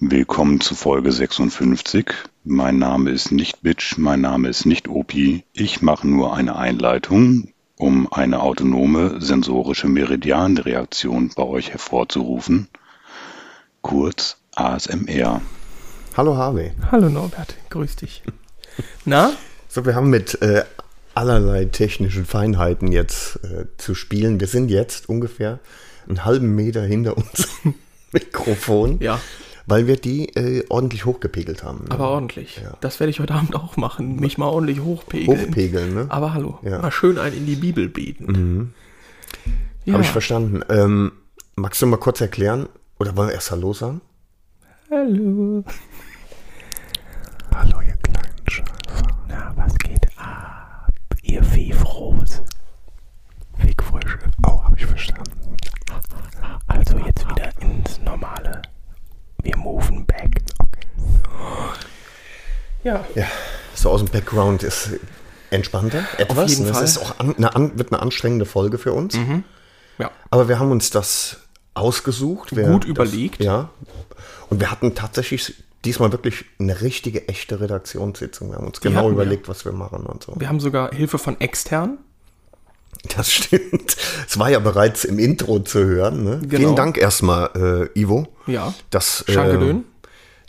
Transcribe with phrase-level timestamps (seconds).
[0.00, 2.06] Willkommen zu Folge 56.
[2.42, 5.44] Mein Name ist nicht Bitch, mein Name ist nicht Opi.
[5.52, 12.66] Ich mache nur eine Einleitung, um eine autonome sensorische Meridianreaktion bei euch hervorzurufen.
[13.82, 15.40] Kurz ASMR.
[16.16, 16.72] Hallo Harvey.
[16.90, 18.24] Hallo Norbert, grüß dich.
[19.04, 19.32] Na?
[19.68, 20.64] So, wir haben mit äh,
[21.14, 24.40] allerlei technischen Feinheiten jetzt äh, zu spielen.
[24.40, 25.60] Wir sind jetzt ungefähr
[26.08, 27.74] einen halben Meter hinter unserem
[28.12, 28.98] Mikrofon.
[29.00, 29.20] Ja.
[29.66, 31.84] Weil wir die äh, ordentlich hochgepegelt haben.
[31.84, 31.90] Ne?
[31.90, 32.60] Aber ordentlich.
[32.62, 32.76] Ja.
[32.80, 34.16] Das werde ich heute Abend auch machen.
[34.16, 35.40] Mich mal ordentlich hochpegeln.
[35.40, 36.06] Hochpegeln, ne?
[36.10, 36.58] Aber hallo.
[36.62, 36.80] Ja.
[36.80, 38.26] Mal schön ein in die Bibel beten.
[38.26, 38.72] Mhm.
[39.84, 39.94] Ja.
[39.94, 40.62] Habe ich verstanden.
[40.68, 41.12] Ähm,
[41.56, 42.68] magst du mal kurz erklären?
[42.98, 44.00] Oder wollen wir erst Hallo sagen?
[44.90, 45.64] Hallo.
[47.54, 49.06] Hallo, ihr kleinen Scheißer.
[49.28, 50.88] Na, was geht ab?
[51.22, 52.42] Ihr Viehfrohs.
[53.58, 54.18] Fickfrösche.
[54.46, 55.56] Oh, habe ich verstanden.
[56.66, 58.62] Also jetzt wieder ins Normale.
[59.44, 60.40] Wir moven back.
[62.82, 63.04] Ja.
[63.14, 63.26] Ja,
[63.74, 64.90] so aus dem Background ist
[65.50, 66.04] entspannter.
[66.18, 66.50] Etwas.
[66.50, 66.72] jeden ne?
[66.74, 66.84] Fall.
[66.84, 69.16] Es ist auch an, eine, an, wird eine anstrengende Folge für uns.
[69.98, 70.10] Ja.
[70.30, 71.38] Aber wir haben uns das
[71.74, 72.50] ausgesucht.
[72.56, 73.42] Wer Gut das, überlegt.
[73.42, 73.70] Ja.
[74.48, 78.50] Und wir hatten tatsächlich diesmal wirklich eine richtige, echte Redaktionssitzung.
[78.50, 79.12] Wir haben uns genau hatten wir.
[79.12, 80.34] überlegt, was wir machen und so.
[80.36, 81.98] Wir haben sogar Hilfe von extern.
[83.16, 83.96] Das stimmt.
[84.26, 86.24] Es war ja bereits im Intro zu hören.
[86.24, 86.40] Ne?
[86.42, 86.56] Genau.
[86.56, 88.28] Vielen Dank erstmal, äh, Ivo.
[88.46, 88.74] Ja.
[88.90, 89.74] Das, äh,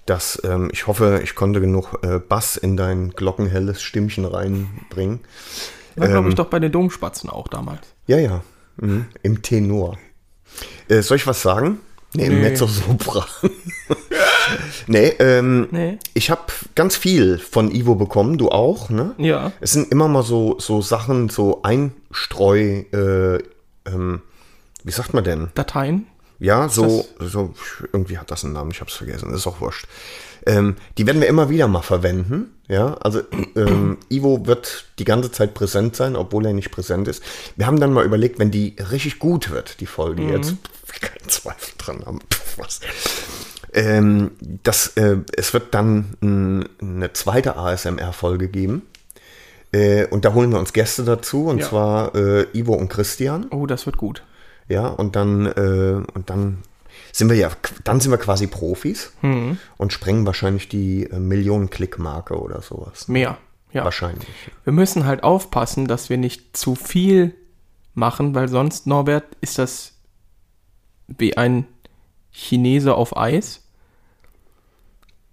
[0.06, 5.20] das, ähm, ich hoffe, ich konnte genug äh, Bass in dein glockenhelles Stimmchen reinbringen.
[5.96, 6.30] War, glaube Ähm.
[6.30, 7.82] ich, doch bei den Domspatzen auch damals.
[8.08, 8.44] Ja, ja.
[8.78, 9.06] Mhm.
[9.24, 9.98] Im Tenor.
[10.88, 11.80] Äh, soll ich was sagen?
[12.16, 12.42] Nee, Nee.
[12.42, 13.26] Mezzosopran.
[14.88, 15.98] nee, ähm, Nee.
[16.14, 16.44] ich habe
[16.76, 19.14] ganz viel von Ivo bekommen, du auch, ne?
[19.18, 19.52] Ja.
[19.62, 23.38] Es sind immer mal so, so Sachen, so Einstreu, äh,
[23.86, 24.22] ähm,
[24.84, 25.50] wie sagt man denn?
[25.56, 26.08] Dateien.
[26.40, 27.54] Ja, so, so,
[27.94, 29.88] irgendwie hat das einen Namen, ich hab's vergessen, ist auch wurscht.
[30.46, 33.22] Ähm, die werden wir immer wieder mal verwenden, ja, also
[33.56, 37.24] ähm, Ivo wird die ganze Zeit präsent sein, obwohl er nicht präsent ist.
[37.56, 40.56] Wir haben dann mal überlegt, wenn die richtig gut wird, die Folge jetzt,
[40.88, 42.19] pf, keinen Zweifel dran haben,
[42.58, 42.80] was.
[43.74, 44.31] Ähm,
[44.64, 48.84] das, äh, es wird dann mh, eine zweite ASMR-Folge geben.
[49.72, 51.68] Äh, und da holen wir uns Gäste dazu, und Ja.
[51.68, 53.48] zwar äh, Ivo und Christian.
[53.50, 54.24] Oh, das wird gut.
[54.69, 56.59] Ja, und dann, äh, und dann
[57.16, 57.50] sind wir ja,
[57.86, 59.14] dann sind wir quasi Profis
[59.78, 63.08] und sprengen wahrscheinlich die äh, Millionen-Klick-Marke oder sowas.
[63.08, 63.38] Mehr.
[63.72, 63.86] Ja.
[63.86, 64.28] Wahrscheinlich.
[64.66, 67.34] Wir müssen halt aufpassen, dass wir nicht zu viel
[67.94, 69.94] machen, weil sonst, Norbert, ist das
[71.08, 71.66] wie ein
[72.31, 73.64] Chinese auf Eis.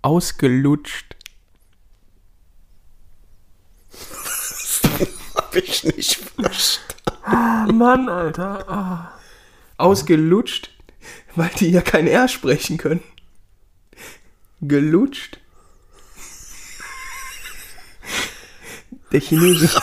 [0.02, 1.16] Ausgelutscht.
[5.34, 6.92] Hab ich nicht verstanden.
[7.26, 8.68] Oh Mann, Alter.
[8.68, 9.12] Ah.
[9.78, 10.71] Ausgelutscht,
[11.34, 13.02] weil die ja kein R sprechen können.
[14.60, 15.38] Gelutscht.
[19.10, 19.68] Der Chinese.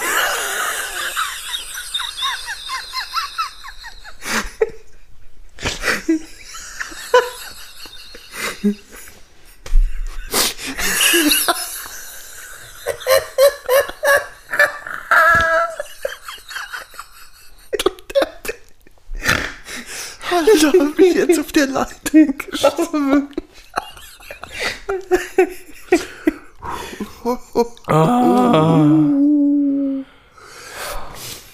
[20.32, 23.28] Alter, hab ich jetzt auf der Leitung geschossen.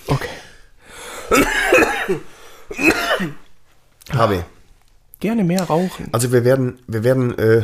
[0.08, 0.30] Okay.
[4.12, 4.44] Harvey,
[5.20, 6.10] Gerne mehr rauchen.
[6.12, 7.64] also wir werden, wir werden, äh,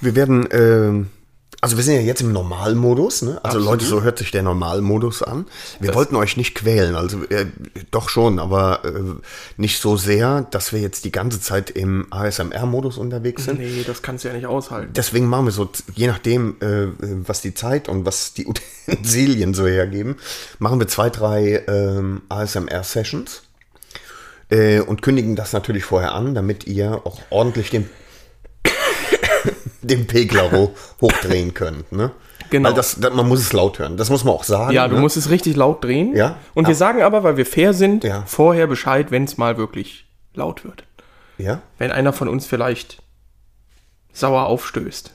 [0.00, 1.04] wir werden, äh,
[1.60, 3.38] also wir sind ja jetzt im Normalmodus, ne?
[3.42, 5.46] Also Leute, so hört sich der Normalmodus an.
[5.78, 7.46] Wir wollten euch nicht quälen, also äh,
[7.90, 8.90] doch schon, aber äh,
[9.58, 13.58] nicht so sehr, dass wir jetzt die ganze Zeit im ASMR-Modus unterwegs sind.
[13.58, 14.92] Nee, das kannst du ja nicht aushalten.
[14.94, 16.88] Deswegen machen wir so, je nachdem, äh,
[17.26, 18.46] was die Zeit und was die
[18.88, 20.16] Utensilien so hergeben,
[20.58, 23.42] machen wir zwei, drei ähm, ASMR-Sessions
[24.50, 27.88] äh, und kündigen das natürlich vorher an, damit ihr auch ordentlich den,
[29.82, 31.90] den Pegler ho hochdrehen könnt.
[31.92, 32.10] Ne?
[32.50, 32.68] Genau.
[32.68, 33.96] Weil das, man muss es laut hören.
[33.96, 34.72] Das muss man auch sagen.
[34.72, 35.00] Ja, du ne?
[35.00, 36.16] musst es richtig laut drehen.
[36.16, 36.36] Ja.
[36.54, 38.24] Und wir sagen aber, weil wir fair sind, Ja.
[38.26, 40.84] vorher Bescheid, wenn es mal wirklich laut wird.
[41.38, 41.62] Ja?
[41.78, 43.02] Wenn einer von uns vielleicht
[44.12, 45.12] sauer aufstößt.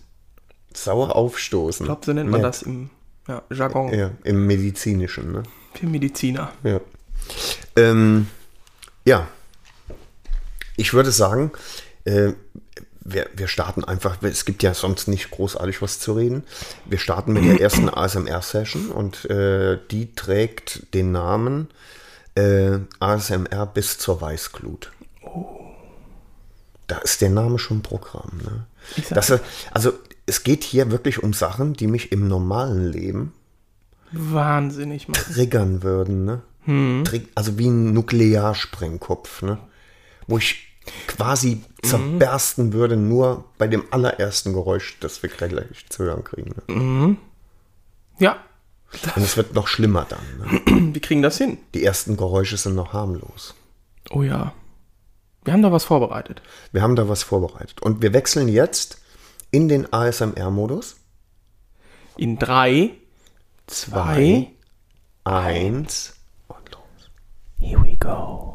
[0.73, 1.85] Sauer aufstoßen.
[1.85, 2.47] Ich glaube, so nennt man Ja.
[2.47, 2.89] das im
[3.27, 5.31] ja, Jargon Ja, im Medizinischen.
[5.31, 5.43] Ne?
[5.73, 6.51] für Mediziner.
[6.63, 6.79] Ja.
[7.75, 8.27] Ähm,
[9.03, 9.27] ja.
[10.77, 11.51] Ich würde sagen,
[12.05, 12.33] äh,
[13.07, 16.43] wir, wir starten einfach, es gibt ja sonst nicht großartig was zu reden.
[16.85, 21.67] Wir starten mit der ersten ASMR-Session und äh, die trägt den Namen
[22.35, 24.91] äh, ASMR bis zur Weißglut.
[26.87, 28.39] da ist der Name schon Programm.
[28.43, 28.65] Ne?
[29.11, 29.31] Das,
[29.71, 29.93] also
[30.25, 33.33] es geht hier wirklich um Sachen, die mich im normalen Leben
[34.11, 35.33] Wahnsinnig machen.
[35.33, 36.25] triggern würden.
[36.25, 36.41] Ne?
[37.03, 39.41] Tri- Also wie ein Nuklearsprengkopf.
[39.43, 39.57] Ne?
[40.27, 40.64] Wo ich
[41.07, 46.55] quasi zerbersten würde, nur bei dem allerersten Geräusch, das wir gleich zu hören kriegen.
[46.67, 47.17] Ne?
[48.19, 48.37] Ja,
[49.15, 50.63] Und es wird noch schlimmer dann.
[50.65, 50.93] Ne?
[50.93, 51.57] wir kriegen das hin.
[51.73, 53.55] Die ersten Geräusche sind noch harmlos.
[54.11, 54.53] Oh ja.
[55.43, 56.41] Wir haben da was vorbereitet.
[56.71, 57.81] Wir haben da was vorbereitet.
[57.81, 58.99] Und wir wechseln jetzt
[59.51, 60.95] in den ASMR-Modus.
[62.17, 62.91] In drei,
[63.67, 64.47] zwei,
[65.23, 66.13] Eins
[66.47, 67.09] und los.
[67.59, 68.54] here we go.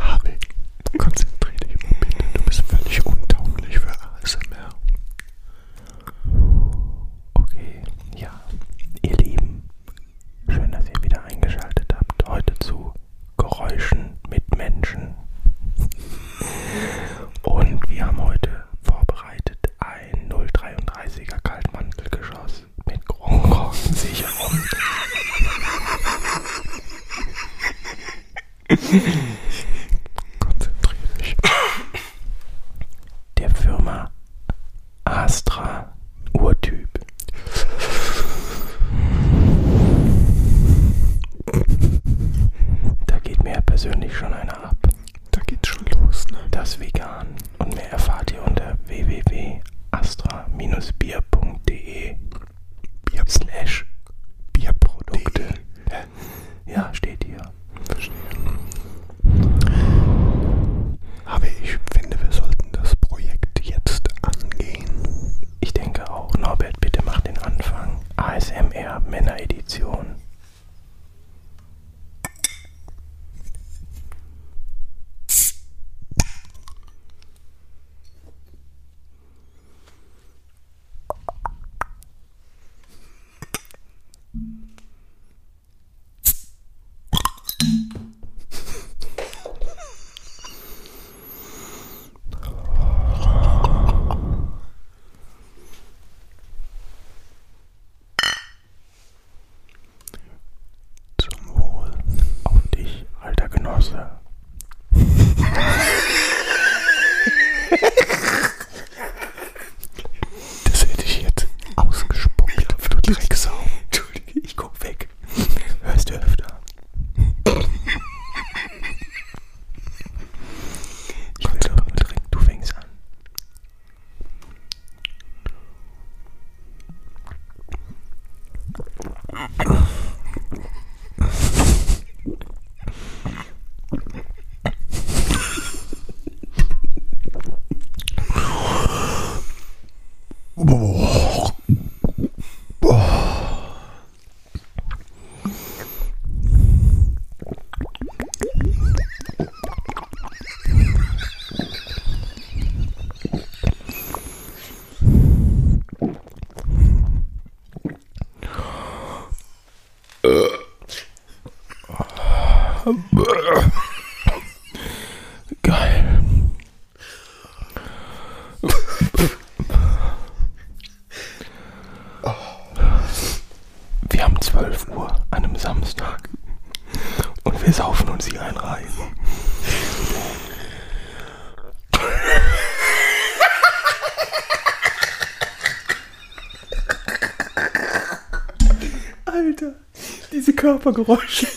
[190.61, 191.47] Körpergeräusche.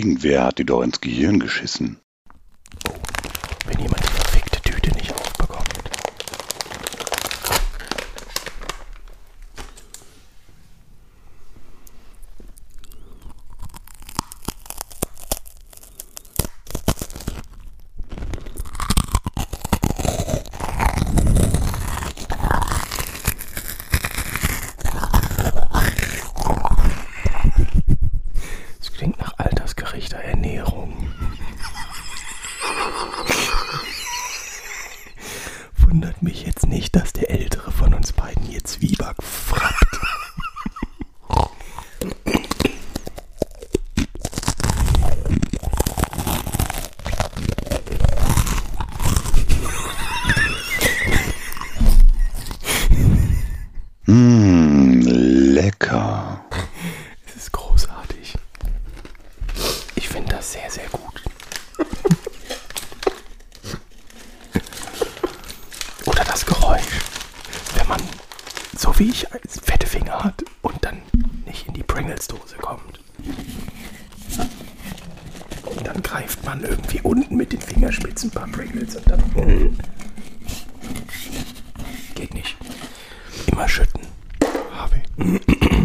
[0.00, 2.00] Irgendwer hat dir doch ins Gehirn geschissen.
[85.20, 85.79] フフフ。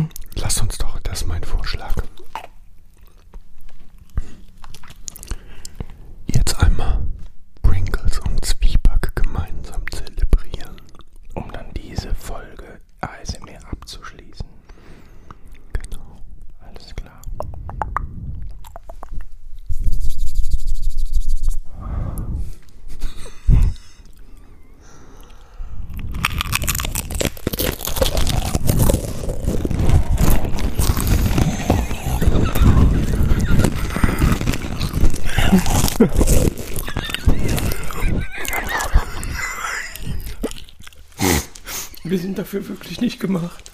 [42.36, 43.72] Sind dafür wirklich nicht gemacht.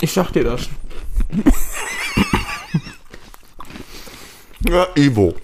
[0.00, 0.68] Ich sag dir das.
[4.68, 5.34] Ja, Ivo.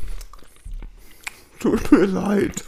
[1.58, 2.64] Tut mir leid.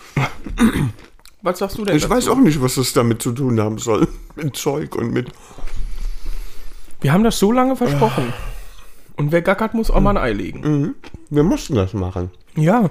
[1.42, 1.96] Was sagst du denn?
[1.96, 2.14] Ich dazu?
[2.14, 4.08] weiß auch nicht, was das damit zu tun haben soll.
[4.34, 5.30] Mit Zeug und mit.
[7.00, 8.32] Wir haben das so lange versprochen.
[9.18, 10.94] Und wer gackert, muss auch mal ein Ei legen.
[11.28, 12.30] Wir mussten das machen.
[12.54, 12.88] Ja.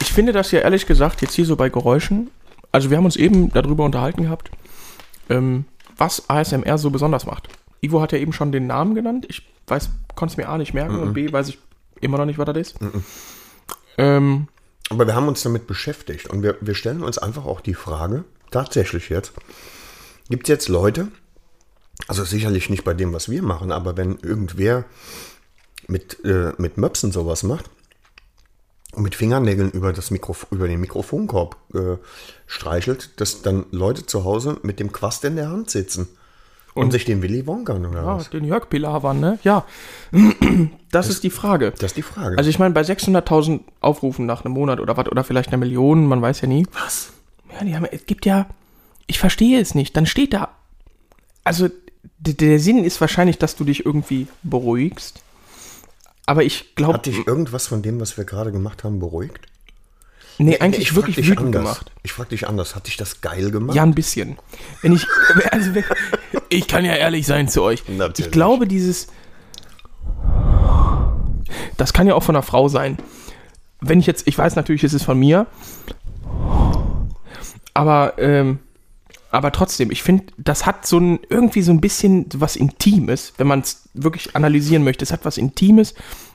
[0.00, 2.30] Ich finde das ja ehrlich gesagt jetzt hier so bei Geräuschen.
[2.70, 4.50] Also wir haben uns eben darüber unterhalten gehabt,
[5.30, 5.64] ähm,
[5.96, 7.48] was ASMR so besonders macht.
[7.80, 9.26] Ivo hat ja eben schon den Namen genannt.
[9.28, 11.58] Ich weiß, konnte es mir A nicht merken und B weiß ich
[12.00, 12.76] immer noch nicht, was das ist.
[13.98, 14.46] Ähm,
[14.90, 18.24] Aber wir haben uns damit beschäftigt und wir, wir stellen uns einfach auch die Frage,
[18.50, 19.32] tatsächlich jetzt,
[20.28, 21.08] gibt es jetzt Leute,
[22.08, 24.84] also sicherlich nicht bei dem, was wir machen, aber wenn irgendwer
[25.88, 27.70] mit, äh, mit Möpsen sowas macht,
[28.92, 31.96] und mit Fingernägeln über, das Mikrof über den Mikrofonkorb äh,
[32.46, 36.08] streichelt, dass dann Leute zu Hause mit dem Quast in der Hand sitzen
[36.72, 38.30] und, sich den Willy Wonkern oder Ah, was?
[38.30, 39.38] den Jörg Pilawan, ne?
[39.42, 39.64] Ja.
[40.90, 41.72] Das, ist die Frage.
[41.72, 42.38] Das ist die Frage.
[42.38, 46.06] Also ich meine, bei 600.000 Aufrufen nach einem Monat oder was, oder vielleicht einer Million,
[46.06, 46.66] man weiß ja nie.
[46.72, 47.12] was?
[47.52, 48.46] Ja, die haben, es gibt ja,
[49.06, 49.94] ich verstehe es nicht.
[49.94, 50.56] Dann steht da,
[51.44, 51.68] also
[52.18, 55.22] der Sinn ist wahrscheinlich, dass du dich irgendwie beruhigst.
[56.26, 59.46] Aber ich glaube, Hat dich irgendwas von dem, was wir gerade gemacht haben, beruhigt?
[60.38, 61.62] nee, eigentlich frag wirklich wütend anders.
[61.62, 61.92] gemacht.
[62.02, 62.74] Ich frag dich anders.
[62.74, 63.76] Hat dich das geil gemacht?
[63.76, 64.36] Ja, ein bisschen.
[64.82, 65.06] Wenn ich,
[65.50, 65.84] also wenn,
[66.48, 67.88] ich kann ja ehrlich sein zu euch.
[67.88, 68.26] Natürlich.
[68.26, 69.06] Ich glaube, dieses,
[71.76, 72.98] das kann ja auch von einer Frau sein.
[73.80, 75.46] Wenn ich jetzt, ich weiß natürlich, es ist von mir,
[77.74, 78.58] aber, ähm,
[79.30, 83.46] aber trotzdem, ich finde, das hat so ein, irgendwie so ein bisschen was Intimes, wenn
[83.46, 85.04] man es wirklich analysieren möchte.
[85.04, 85.94] Es hat was Intimes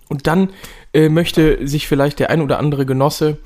[0.09, 0.49] und dann
[0.93, 3.37] äh, möchte sich vielleicht der ein oder andere Genosse,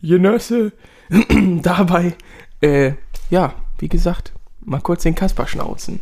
[0.00, 0.72] Genosse,
[1.62, 2.14] dabei,
[2.60, 2.92] äh,
[3.30, 6.00] ja, wie gesagt, mal kurz den Kasper schnauzen.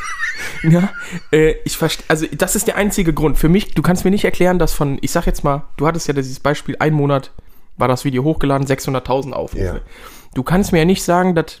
[0.62, 0.90] ja,
[1.30, 3.38] äh, ich verstehe, also das ist der einzige Grund.
[3.38, 6.08] Für mich, du kannst mir nicht erklären, dass von, ich sag jetzt mal, du hattest
[6.08, 7.32] ja dieses Beispiel, ein Monat
[7.76, 9.64] war das Video hochgeladen, 600.000 Aufrufe.
[9.64, 9.80] Ja.
[10.34, 11.60] Du kannst mir ja nicht sagen, dass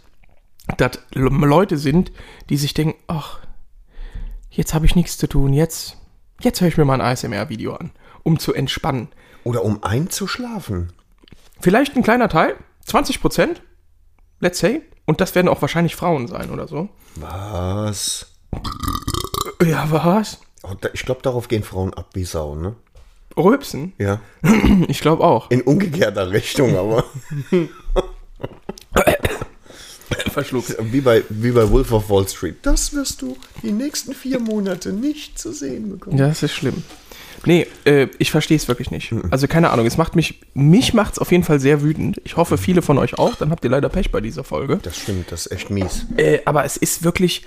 [0.76, 2.12] das Leute sind,
[2.48, 3.38] die sich denken, ach,
[4.50, 5.96] jetzt habe ich nichts zu tun, jetzt,
[6.40, 7.90] jetzt höre ich mir mal ein ASMR-Video an,
[8.22, 9.08] um zu entspannen.
[9.44, 10.92] Oder um einzuschlafen?
[11.60, 13.62] Vielleicht ein kleiner Teil, 20 Prozent,
[14.40, 16.88] let's say, und das werden auch wahrscheinlich Frauen sein oder so.
[17.16, 18.32] Was?
[19.64, 20.40] Ja, was?
[20.62, 22.76] Oh, Ich glaube, darauf gehen Frauen ab wie Sau, ne?
[23.36, 23.94] Rülpsen?
[23.98, 24.20] Ja.
[24.88, 25.50] Ich glaube auch.
[25.50, 27.04] In umgekehrter Richtung, aber
[30.32, 30.76] Verschluckt.
[30.80, 32.56] wie bei, wie bei Wolf of Wall Street.
[32.62, 36.18] Das wirst du die nächsten vier Monate nicht zu sehen bekommen.
[36.18, 36.82] Ja, das ist schlimm.
[37.44, 39.12] Nee, äh, ich verstehe es wirklich nicht.
[39.30, 42.20] Also keine Ahnung, es macht mich, mich macht es auf jeden Fall sehr wütend.
[42.24, 43.34] Ich hoffe, viele von euch auch.
[43.34, 44.78] Dann habt ihr leider Pech bei dieser Folge.
[44.82, 46.06] Das stimmt, das ist echt mies.
[46.16, 47.44] Äh, aber es ist wirklich,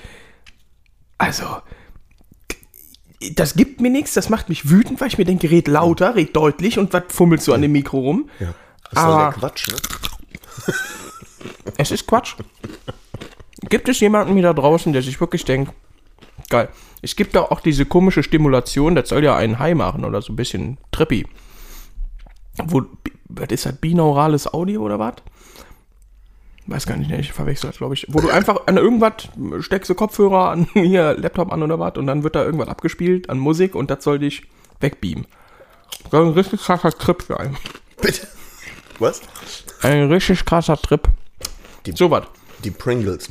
[1.18, 1.46] also,
[3.36, 6.36] das gibt mir nichts, das macht mich wütend, weil ich mir denke, red lauter, red
[6.36, 8.30] deutlich und was fummelst du an dem Mikro rum?
[8.40, 8.54] Ja.
[8.92, 9.76] Das ist ja der Quatsch, ne?
[11.78, 12.36] Es ist Quatsch.
[13.70, 15.74] Gibt es jemanden mir da draußen, der sich wirklich denkt,
[16.50, 16.70] geil.
[17.02, 20.34] Es gibt da auch diese komische Stimulation, das soll ja einen High machen oder so
[20.34, 21.28] ein bisschen trippy.
[22.64, 22.84] Wo,
[23.30, 25.16] was ist das, binaurales Audio oder was?
[26.68, 28.08] Weiß gar nicht, ich verwechsel das, glaube ich.
[28.10, 29.30] Wo du einfach an irgendwas
[29.60, 33.30] steckst du Kopfhörer an, hier Laptop an oder was und dann wird da irgendwas abgespielt
[33.30, 34.44] an Musik und das soll dich
[34.80, 35.28] wegbeamen.
[36.10, 37.56] Soll ein richtig krasser Trip sein.
[38.02, 38.28] Bitte.
[39.00, 39.22] Was?
[39.82, 41.08] Ein richtig krasser Trip.
[41.86, 42.26] Die- so was.
[42.64, 43.30] Die Pringles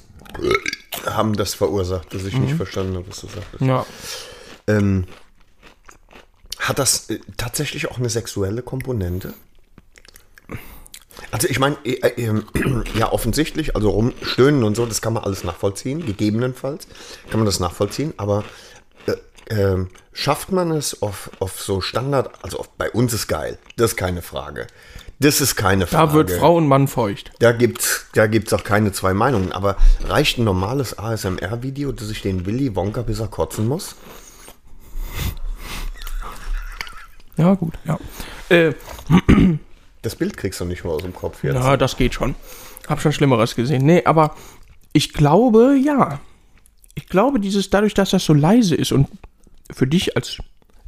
[1.07, 3.63] haben das verursacht, dass ich nicht verstanden habe, was du sagtest.
[3.63, 3.87] Ja.
[4.67, 5.07] Ähm,
[6.59, 9.35] hat das äh, tatsächlich auch eine sexuelle Komponente?
[11.31, 12.45] Also ich meine, äh, äh, ähm,
[12.95, 16.87] ja offensichtlich, also rumstöhnen und so, das kann man alles nachvollziehen, gegebenenfalls
[17.31, 18.45] kann man das nachvollziehen, aber
[19.07, 19.15] äh,
[19.51, 23.93] ähm, schafft man es auf, auf so Standard, also auf, bei uns ist geil, das
[23.93, 24.67] ist keine Frage.
[25.21, 26.09] Das ist keine Frage.
[26.09, 27.33] Da wird Frau und Mann feucht.
[27.39, 29.53] Da gibt's, da gibt's auch keine zwei Meinungen.
[29.53, 33.97] Aber reicht ein normales ASMR-Video, dass ich den Willy Wonka bis er kotzen muss?
[37.37, 37.99] Ja, gut, ja.
[38.49, 38.75] Äh,
[40.05, 41.55] Das Bild kriegst du nicht mehr aus dem Kopf jetzt.
[41.55, 42.35] ja, das geht schon.
[42.89, 43.87] Hab schon Schlimmeres gesehen.
[43.87, 44.35] Nee, aber
[44.93, 46.21] ich glaube, ja.
[46.95, 49.09] Ich glaube, dieses, dadurch, dass das so leise ist und
[49.73, 50.37] für dich als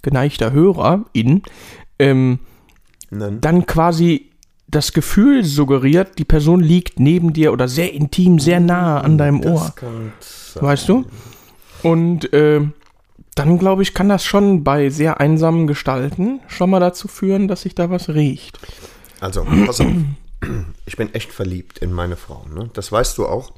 [0.02, 1.42] geneigter Hörer in,
[1.98, 2.40] ähm,
[3.10, 3.40] Nein.
[3.40, 4.30] dann quasi
[4.68, 9.44] das Gefühl suggeriert, die Person liegt neben dir oder sehr intim, sehr nah an deinem
[9.44, 9.72] Ohr.
[10.18, 10.62] Das sein.
[10.62, 11.04] Weißt du?
[11.82, 12.62] Und äh,
[13.36, 17.62] dann glaube ich, kann das schon bei sehr einsamen Gestalten schon mal dazu führen, dass
[17.62, 18.58] sich da was riecht.
[19.20, 19.86] Also, pass auf.
[20.84, 22.44] Ich bin echt verliebt in meine Frau.
[22.54, 22.70] Ne?
[22.74, 23.52] Das weißt du auch.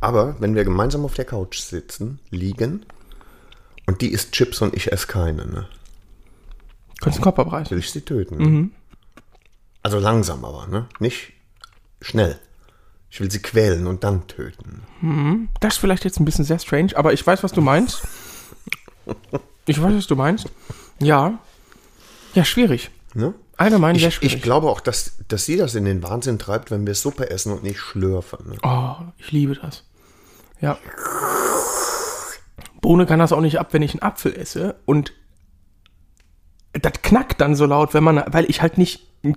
[0.00, 2.84] Aber wenn wir gemeinsam auf der Couch sitzen, liegen,
[3.86, 5.66] und die isst Chips und ich esse keine, ne?
[7.00, 7.70] Könntest du den Kopf abreißen.
[7.70, 8.36] will ich sie töten.
[8.36, 8.70] Ne?
[9.82, 10.86] Also langsam aber, ne?
[10.98, 11.32] Nicht
[12.00, 12.38] schnell.
[13.10, 14.82] Ich will sie quälen und dann töten.
[15.60, 18.02] Das ist vielleicht jetzt ein bisschen sehr strange, aber ich weiß, was du meinst.
[19.66, 20.46] Ich weiß, was du meinst.
[20.98, 21.38] Ja.
[22.32, 22.90] Ja, schwierig.
[23.12, 23.34] Ne?
[23.58, 24.36] Allgemein sehr Ich, schwierig.
[24.36, 27.52] ich glaube auch, dass, dass sie das in den Wahnsinn treibt, wenn wir Suppe essen
[27.52, 28.48] und nicht schlürfen.
[28.48, 28.56] Ne?
[28.62, 29.84] oh, ich liebe das.
[30.62, 30.78] Ja.
[32.80, 35.12] Bohne kann das auch nicht ab, wenn ich einen Apfel esse und
[36.72, 39.36] das knackt dann so laut, wenn man, weil ich halt nicht einen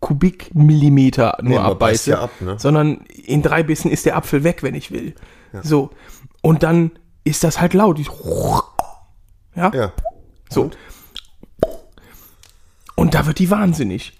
[0.00, 2.58] Kubikmillimeter nur Nee, abbeiße, ja ab, ne?
[2.58, 5.14] sondern in drei Bissen ist der Apfel weg, wenn ich will.
[5.62, 5.90] So.
[6.42, 6.90] Und dann
[7.24, 7.98] ist das halt laut.
[9.54, 9.72] Ja.
[9.74, 9.92] Ja.
[10.50, 10.62] So.
[10.64, 10.76] Und?
[12.94, 14.18] Und da wird die wahnsinnig.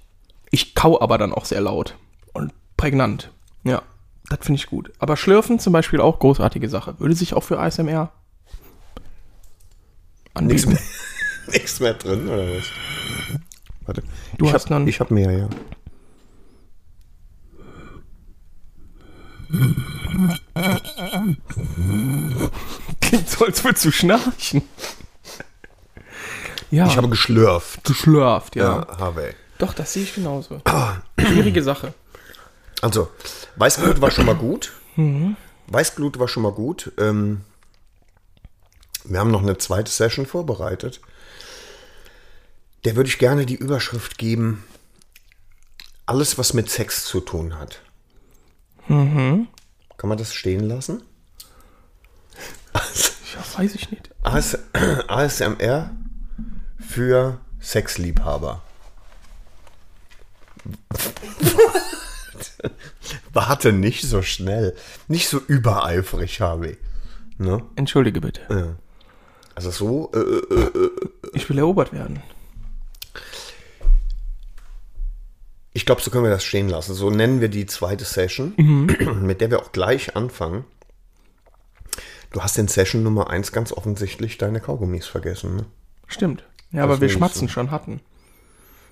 [0.50, 1.96] Ich kau aber dann auch sehr laut
[2.32, 3.30] und prägnant.
[3.64, 3.82] Ja,
[4.28, 4.92] das finde ich gut.
[4.98, 6.98] Aber Schlürfen zum Beispiel auch großartige Sache.
[7.00, 8.12] Würde sich auch für ASMR
[10.40, 10.70] Nichts anbieten.
[10.70, 10.78] mehr,
[11.52, 12.64] nichts mehr drin, oder was?
[13.87, 14.02] Warte.
[14.38, 15.48] Du ich hast hab, noch einen- Ich hab mehr, ja.
[23.00, 24.62] Klingt so, als würdest du schnarchen.
[26.70, 27.85] Ja, Ich habe geschlürft.
[27.85, 28.85] geschlürft, ja.
[28.88, 29.35] Ja, habe.
[29.59, 30.61] Doch, das sehe ich genauso.
[31.18, 31.94] Schwierige Sache.
[32.82, 33.09] Also,
[33.56, 34.72] Weißglut war schon mal gut.
[35.68, 36.92] Weißglut war schon mal gut.
[36.98, 37.42] Ähm,
[39.04, 41.00] wir haben noch eine zweite Session vorbereitet.
[42.87, 44.62] Der würde ich gerne die Überschrift geben:
[46.07, 47.83] Alles, was mit Sex zu tun hat.
[48.87, 49.49] Kann
[50.05, 51.03] man das stehen lassen?
[52.72, 52.81] Ja,
[53.59, 54.11] weiß ich nicht.
[54.22, 54.57] AS
[55.09, 55.90] ASMR
[56.79, 58.62] für Sexliebhaber.
[63.33, 64.77] Warte nicht so schnell.
[65.09, 66.77] Nicht so übereifrig, Harvey.
[67.38, 67.64] Ne?
[67.75, 68.42] Entschuldige bitte.
[68.49, 68.77] Ja.
[69.57, 70.90] Also so, äh, äh,
[71.35, 72.22] Ich will erobert werden.
[75.76, 76.94] Ich glaube, so können wir das stehen lassen.
[76.94, 78.54] So nennen wir die zweite Session,
[79.20, 80.64] mit der wir auch gleich anfangen.
[82.32, 85.56] Du hast in Session Nummer 1 ganz offensichtlich deine Kaugummis vergessen.
[85.56, 85.66] Ne?
[86.06, 86.44] Stimmt.
[86.72, 87.52] Ja, aber wir schmatzen so.
[87.52, 88.00] schon hatten.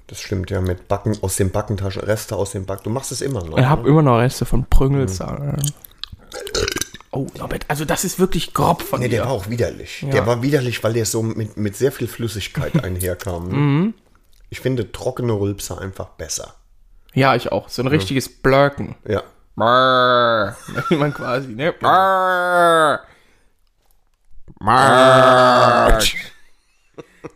[0.09, 2.83] Das stimmt ja mit Backen aus den Backentaschen, Reste aus dem Back.
[2.85, 3.57] Du machst es immer noch.
[3.57, 3.89] Ich habe ne?
[3.89, 5.17] immer noch Reste von Prüngels.
[5.17, 5.57] da.
[7.13, 9.27] Oh, Norbert, also das ist wirklich grob von Nee, der dir.
[9.27, 10.03] war auch widerlich.
[10.03, 10.11] Ja.
[10.11, 13.49] Der war widerlich, weil der so mit, mit sehr viel Flüssigkeit einherkam.
[13.49, 13.55] Ne?
[13.57, 13.95] Mhm.
[14.51, 16.55] Ich finde trockene Rülpser einfach besser.
[17.15, 17.69] Ja, ich auch.
[17.69, 18.97] So ein richtiges Blöcken.
[19.07, 19.23] Ja.
[19.57, 20.57] Brrr.
[20.91, 21.73] Man quasi, ne?
[21.73, 23.01] Brrr.
[24.59, 25.99] Brrr.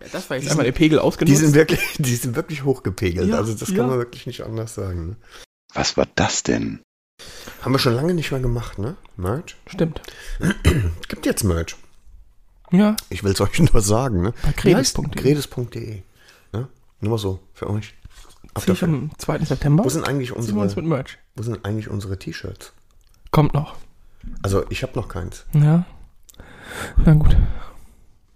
[0.01, 1.39] Ja, das war jetzt einmal der Pegel Die ausgenutzt.
[1.39, 3.27] sind wirklich, die sind wirklich hochgepegelt.
[3.31, 3.77] Ja, also das ja.
[3.77, 5.09] kann man wirklich nicht anders sagen.
[5.09, 5.17] Ne?
[5.73, 6.81] Was war das denn?
[7.63, 8.97] Haben wir schon lange nicht mehr gemacht, ne?
[9.17, 9.57] Merch?
[9.67, 10.03] Stimmt.
[11.09, 11.75] Gibt jetzt Merch.
[12.71, 14.35] Ja, Ich will es euch nur sagen, ne?
[14.43, 15.09] Bei credes.de.
[15.11, 16.03] credes.de.
[16.53, 16.69] Ne?
[17.01, 17.95] Nur mal so, für euch.
[18.59, 18.95] Auf zieh ich dafür.
[18.95, 19.39] am 2.
[19.41, 19.85] September.
[19.85, 21.19] Wo sind eigentlich wir uns mit unsere, Merch.
[21.37, 22.73] wo sind eigentlich unsere T-Shirts?
[23.31, 23.75] Kommt noch.
[24.43, 25.45] Also ich habe noch keins.
[25.55, 25.85] Ja.
[27.05, 27.37] Na gut.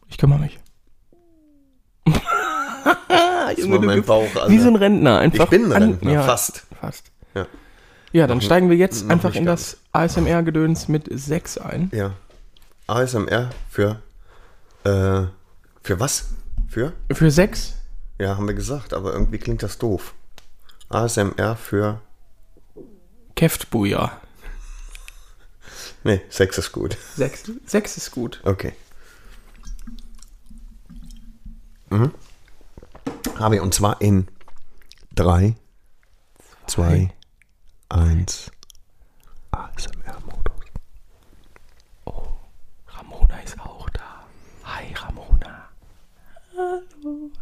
[0.09, 0.59] Ich kümmere mich.
[2.05, 4.49] Das war mein Bauch, Alter.
[4.49, 5.19] Wie so ein Rentner.
[5.19, 6.65] Einfach Ich bin ein an- Rentner, ja, fast.
[6.81, 7.11] Fast.
[7.35, 7.47] Ja.
[8.13, 11.91] Ja, dann steigen wir jetzt einfach in das ASMR-Gedöns mit 6 ein.
[11.95, 12.13] Ja.
[12.87, 14.01] ASMR für,
[14.85, 15.25] äh,
[15.83, 16.27] für was?
[16.69, 16.93] Für?
[17.11, 17.75] Für 6?
[18.23, 20.15] Ja, haben wir gesagt, aber irgendwie klingt das doof.
[20.91, 22.01] ASMR für,
[23.35, 24.17] Keftbuja.
[26.05, 26.97] nee, Sex ist gut.
[27.17, 27.51] 6.
[27.67, 28.41] 6 ist gut.
[28.45, 28.75] Okay.
[31.91, 32.15] Mhm.
[33.41, 34.29] Habe und zwar in
[35.17, 35.57] 3,
[36.69, 37.13] 2,
[37.89, 38.53] 1.
[39.51, 40.65] ASMR-Modus.
[42.87, 44.25] Ramona ist auch da.
[44.63, 45.69] Hi, Ramona.
[46.57, 47.33] Hallo.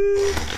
[0.00, 0.49] Woo!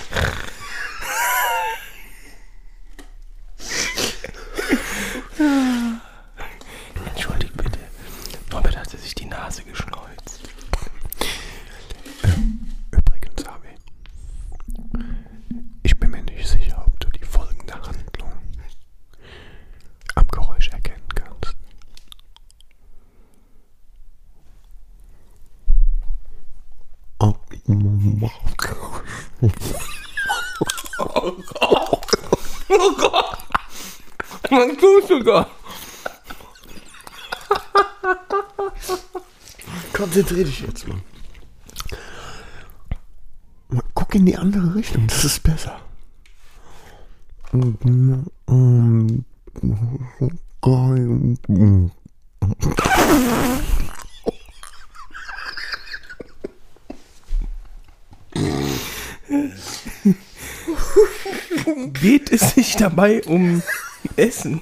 [34.83, 35.47] Da?
[39.93, 40.97] Konzentrier dich jetzt mal.
[43.69, 45.79] Mal Guck in die andere Richtung, das ist besser.
[61.93, 63.63] Geht es sich dabei um
[64.17, 64.61] Essen?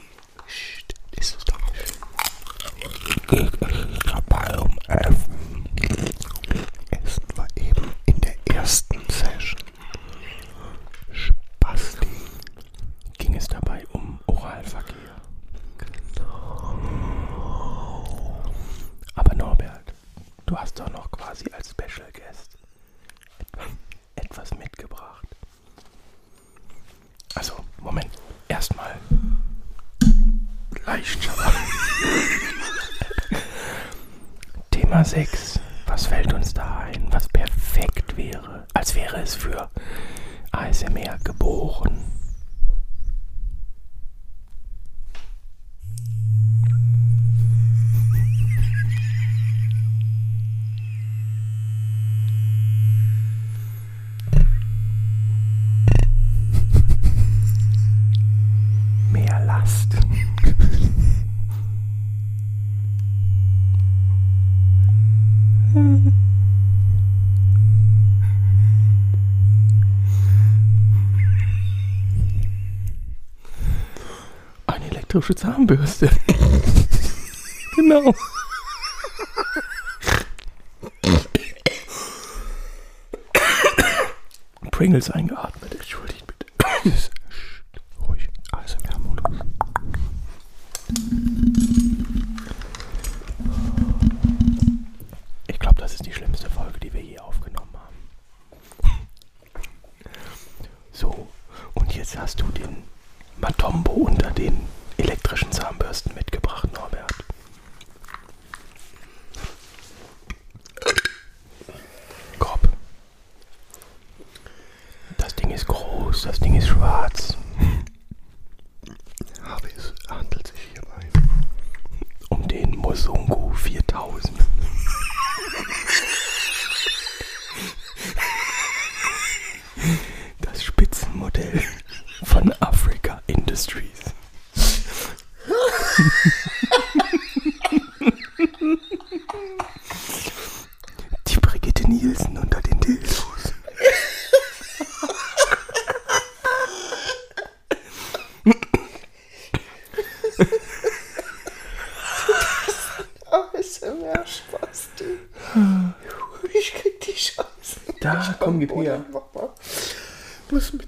[75.22, 76.10] elektrische Zahnbürste.
[77.76, 78.14] genau.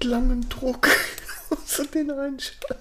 [0.04, 0.88] langen Druck
[1.66, 2.73] so den Einschlag.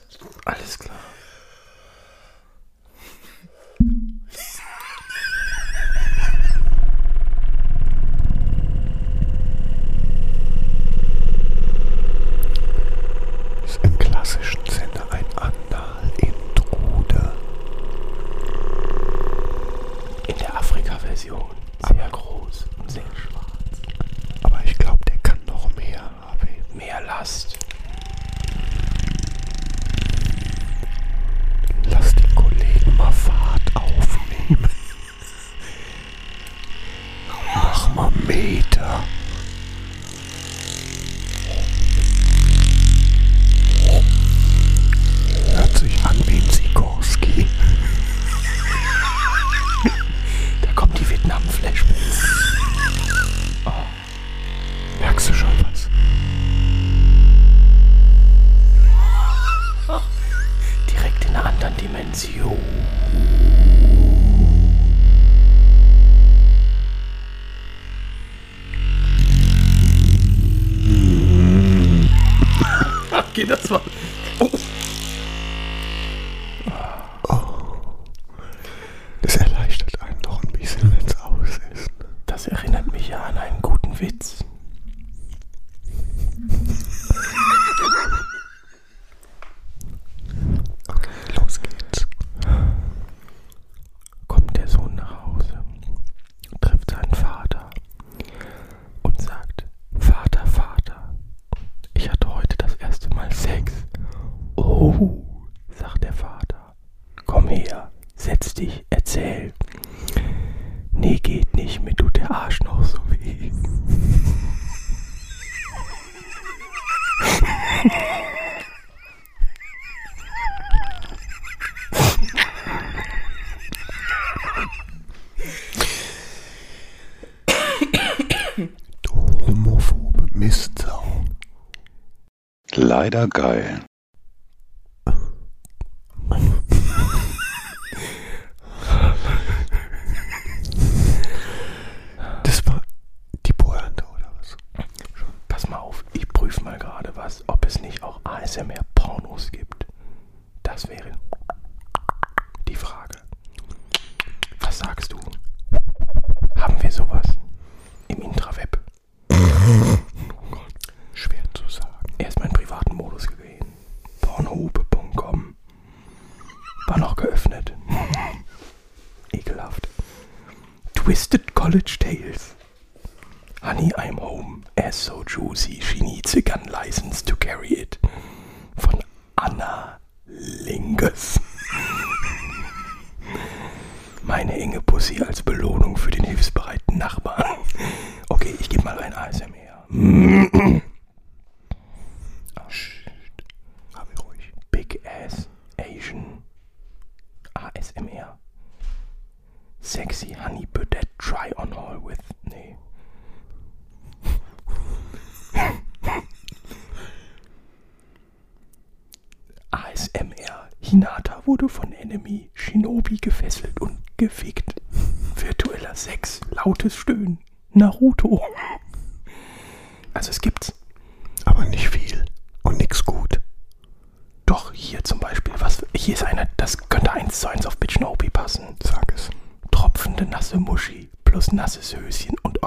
[133.03, 133.92] leider geil.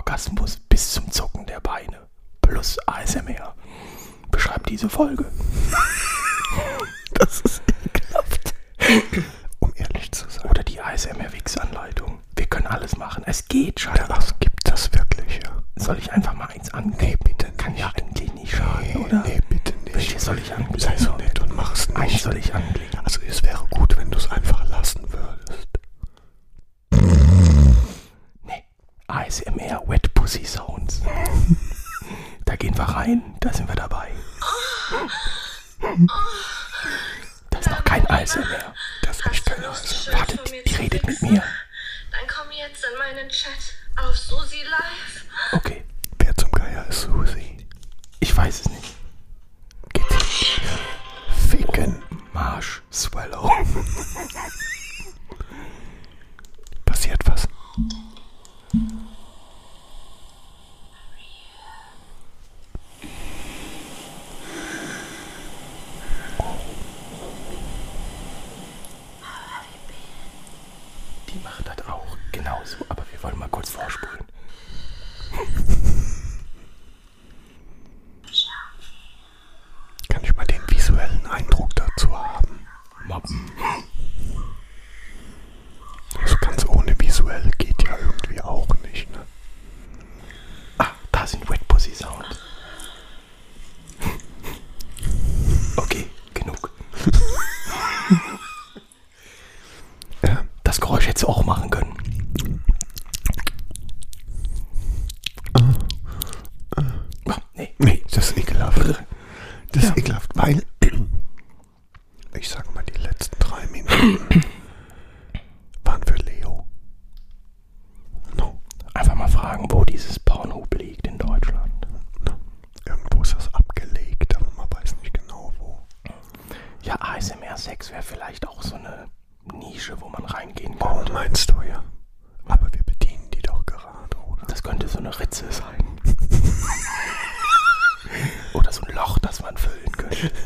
[0.06, 2.06] Orgasmus bis zum Zucken der Beine
[2.40, 3.56] plus ASMR
[4.30, 5.24] beschreiben diese Folge.
[7.14, 8.54] das ist ekelhaft.
[9.58, 10.48] um ehrlich zu sein.
[10.48, 12.20] Oder die ASMR-Wix-Anleitung.
[12.36, 13.24] Wir können alles machen.
[13.26, 14.06] Es geht Scheiße.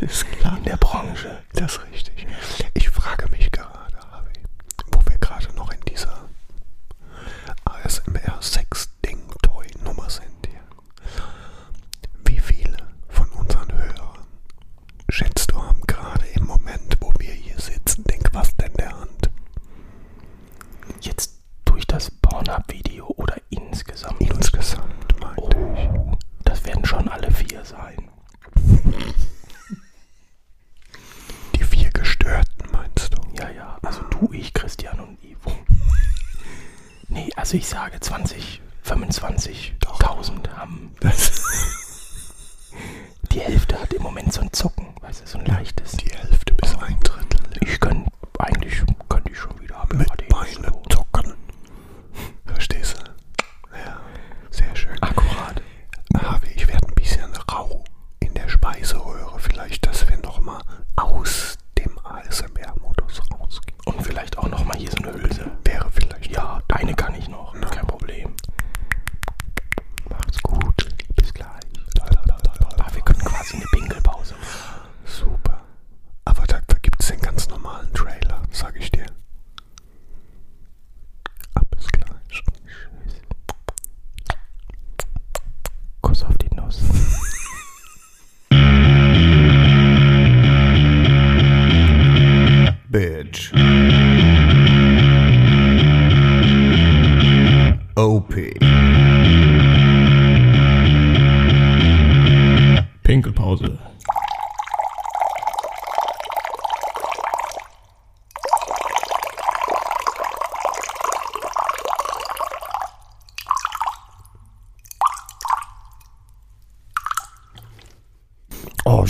[0.00, 0.56] Ist klar.
[0.58, 2.26] In der Branche, das ist richtig.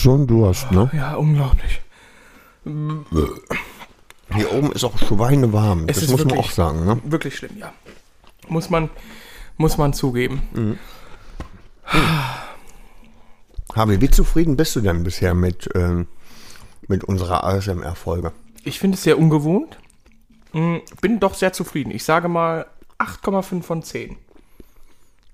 [0.01, 0.91] Schon Durst, ne?
[0.95, 1.81] Ja, unglaublich.
[2.65, 5.85] Hier oben ist auch schweinewarm.
[5.89, 7.01] Es das muss man wirklich- auch sagen, ne?
[7.05, 7.73] Wirklich schlimm, ja.
[8.49, 8.91] Muss man,
[9.57, 10.79] muss man zugeben.
[13.75, 16.07] Harvey, wie zufrieden bist du denn bisher mit, ähm,
[16.89, 18.33] mit unserer ASMR-Folge?
[18.65, 19.79] Ich finde es sehr ungewohnt.
[20.53, 21.91] Mm, Bin doch sehr zufrieden.
[21.93, 22.67] Ich sage mal
[22.99, 24.17] 8,5 von 10.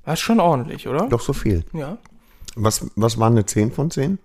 [0.05, 1.09] Das ist schon ordentlich, oder?
[1.09, 1.65] Doch so viel.
[1.73, 1.97] Ja.
[2.55, 4.19] Was, was war eine 10 von 10?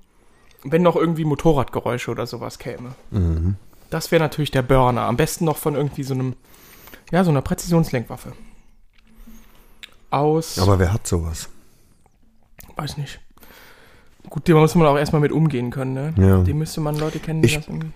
[0.64, 2.92] Wenn noch irgendwie Motorradgeräusche oder sowas käme.
[3.90, 5.02] Das wäre natürlich der Burner.
[5.02, 6.36] Am besten noch von irgendwie so einem,
[7.12, 8.34] ja, so einer Präzisionslenkwaffe.
[10.12, 11.50] Aus, Aber wer hat sowas?
[12.76, 13.20] weiß nicht.
[14.30, 16.14] Gut, dem muss man auch erstmal mit umgehen können, ne?
[16.18, 16.42] Ja.
[16.44, 17.92] Dem müsste man Leute kennen, die Ich- das irgendwie.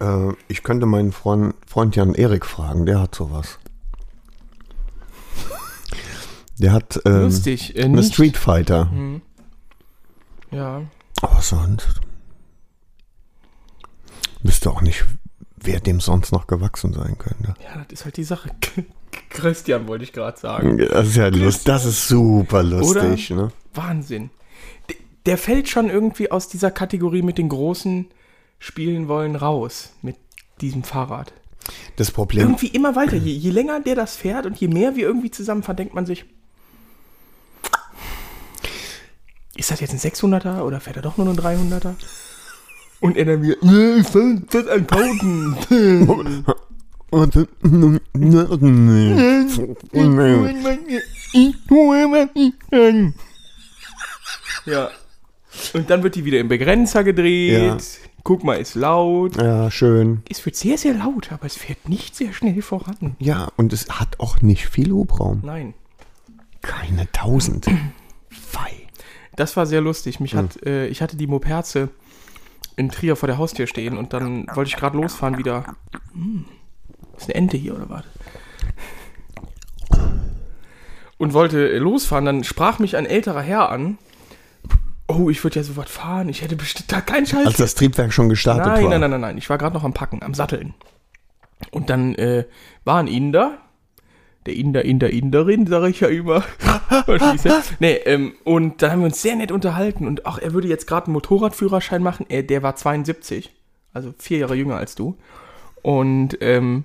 [0.00, 3.58] Äh, ich könnte meinen Freund, Freund Jan Erik fragen, der hat sowas.
[6.58, 7.76] Der hat ähm, Lustig.
[7.76, 8.88] Äh, eine Street Fighter.
[10.50, 10.82] Ja.
[11.22, 12.00] Aber sonst.
[14.42, 15.04] Wüsste auch nicht,
[15.56, 17.54] wer dem sonst noch gewachsen sein könnte.
[17.62, 18.50] Ja, das ist halt die Sache.
[19.30, 20.78] Christian wollte ich gerade sagen.
[20.78, 21.64] Das ist ja lustig.
[21.64, 23.50] Das ist super lustig, ne?
[23.72, 24.30] Wahnsinn.
[25.26, 28.06] Der fällt schon irgendwie aus dieser Kategorie mit den großen
[28.58, 29.92] Spielen wollen raus.
[30.02, 30.16] Mit
[30.60, 31.32] diesem Fahrrad.
[31.96, 32.42] Das Problem.
[32.42, 33.16] Irgendwie immer weiter.
[33.16, 36.06] Je, je länger der das fährt und je mehr wir irgendwie zusammen fahren, denkt man
[36.06, 36.26] sich,
[39.64, 41.94] ist das jetzt ein 600er oder fährt er doch nur einen 300er?
[43.00, 45.68] Und er dann wieder, nee, ich fährt ein 1000.
[54.66, 54.90] Ja.
[55.72, 57.62] Und dann wird die wieder im Begrenzer gedreht.
[57.62, 57.76] Ja.
[58.22, 59.36] Guck mal, ist laut.
[59.36, 60.22] Ja, schön.
[60.28, 63.16] Es wird sehr, sehr laut, aber es fährt nicht sehr schnell voran.
[63.18, 65.40] Ja, und es hat auch nicht viel Hubraum.
[65.44, 65.74] Nein.
[66.62, 67.66] Keine tausend.
[68.30, 68.83] Fei.
[69.36, 70.20] Das war sehr lustig.
[70.20, 71.88] Mich hat, äh, ich hatte die Moperze
[72.76, 75.76] in Trier vor der Haustür stehen und dann wollte ich gerade losfahren wieder.
[76.12, 76.44] Hm,
[77.16, 78.04] ist eine Ente hier oder was?
[81.18, 83.98] Und wollte äh, losfahren, dann sprach mich ein älterer Herr an.
[85.06, 86.28] Oh, ich würde ja so was fahren.
[86.28, 87.46] Ich hätte bestimmt da keinen Scheiß.
[87.46, 88.90] Als das Triebwerk schon gestartet nein, war.
[88.90, 89.38] nein, nein, nein, nein.
[89.38, 90.74] Ich war gerade noch am Packen, am Satteln.
[91.70, 92.44] Und dann äh,
[92.84, 93.58] war ein Inder.
[94.46, 96.44] Der Inder, Inder, Inderin, sage ich ja immer.
[97.78, 100.06] Nee, ähm, und dann haben wir uns sehr nett unterhalten.
[100.06, 102.26] Und auch er würde jetzt gerade einen Motorradführerschein machen.
[102.28, 103.52] Er, der war 72,
[103.92, 105.16] also vier Jahre jünger als du.
[105.82, 106.84] Und ähm,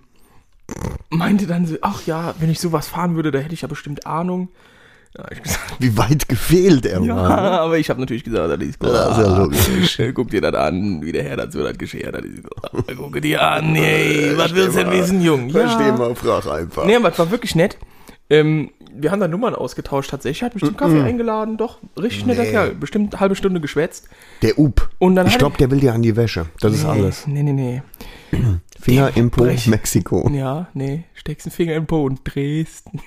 [1.10, 4.06] meinte dann so, ach ja, wenn ich sowas fahren würde, da hätte ich ja bestimmt
[4.06, 4.50] Ahnung.
[5.18, 7.62] Ja, gesagt, Wie weit gefehlt er ja, war.
[7.62, 10.02] aber ich habe natürlich gesagt, das ist Ja, ist ja logisch.
[10.14, 12.24] Guck dir das an, wie der Herr dazu das geschert hat.
[12.24, 15.50] So, Guck dir an, ey, was willst du denn wissen, Jung?
[15.50, 16.86] Versteh mal, frag einfach.
[16.86, 17.78] Nee, aber es war wirklich nett.
[18.30, 20.44] Ähm, wir haben da Nummern ausgetauscht tatsächlich.
[20.44, 21.80] Hat bestimmt Kaffee eingeladen, doch.
[22.00, 22.52] Richtig netter Nee.
[22.52, 22.76] Kerl.
[22.76, 24.08] Bestimmt eine halbe Stunde geschwätzt.
[24.44, 24.90] Der Up.
[25.00, 26.46] Und dann ich glaube, der will dir an die Wäsche.
[26.60, 27.26] Das ist nee, alles.
[27.26, 27.82] Nee, nee, nee.
[28.80, 30.30] Finger im Po, Mexiko.
[30.32, 31.06] Ja, nee.
[31.16, 33.02] Steckst den Finger im Po und Dresden.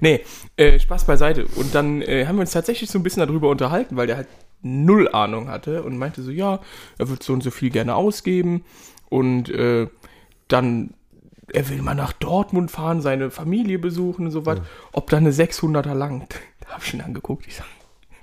[0.00, 0.24] Nee,
[0.56, 1.46] äh, Spaß beiseite.
[1.56, 4.28] Und dann äh, haben wir uns tatsächlich so ein bisschen darüber unterhalten, weil der halt
[4.62, 6.60] null Ahnung hatte und meinte so, ja,
[6.98, 8.64] er wird so und so viel gerne ausgeben
[9.08, 9.88] und äh,
[10.48, 10.94] dann,
[11.52, 14.60] er will mal nach Dortmund fahren, seine Familie besuchen und so was,
[14.92, 16.36] ob da eine 600er langt.
[16.60, 17.66] Da hab ich ihn angeguckt, ich sag,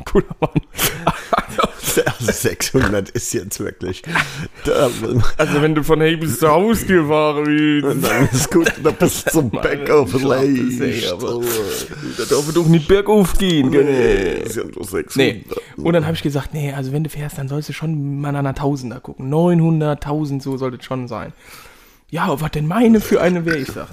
[0.06, 0.52] cooler Mann.
[1.32, 1.69] Also
[2.20, 4.02] 600 ist jetzt wirklich.
[4.66, 4.90] Da,
[5.38, 9.28] also wenn du von hey bis zu Hause gefahren bist, dann ist gut, da bist
[9.28, 11.12] du zum Bäcker vielleicht.
[11.12, 11.42] aber-
[12.18, 13.84] Da darf doch nicht bergauf gehen, gell?
[13.86, 15.16] Nee, ist ja nur 600.
[15.16, 15.44] Nee.
[15.78, 18.30] Und dann habe ich gesagt, nee, also wenn du fährst, dann sollst du schon mal
[18.30, 19.30] an einer Tausender gucken.
[19.30, 21.34] 900, 1000, so sollte es schon sein.
[22.10, 23.88] Ja, was denn meine für eine wäre, ich sag.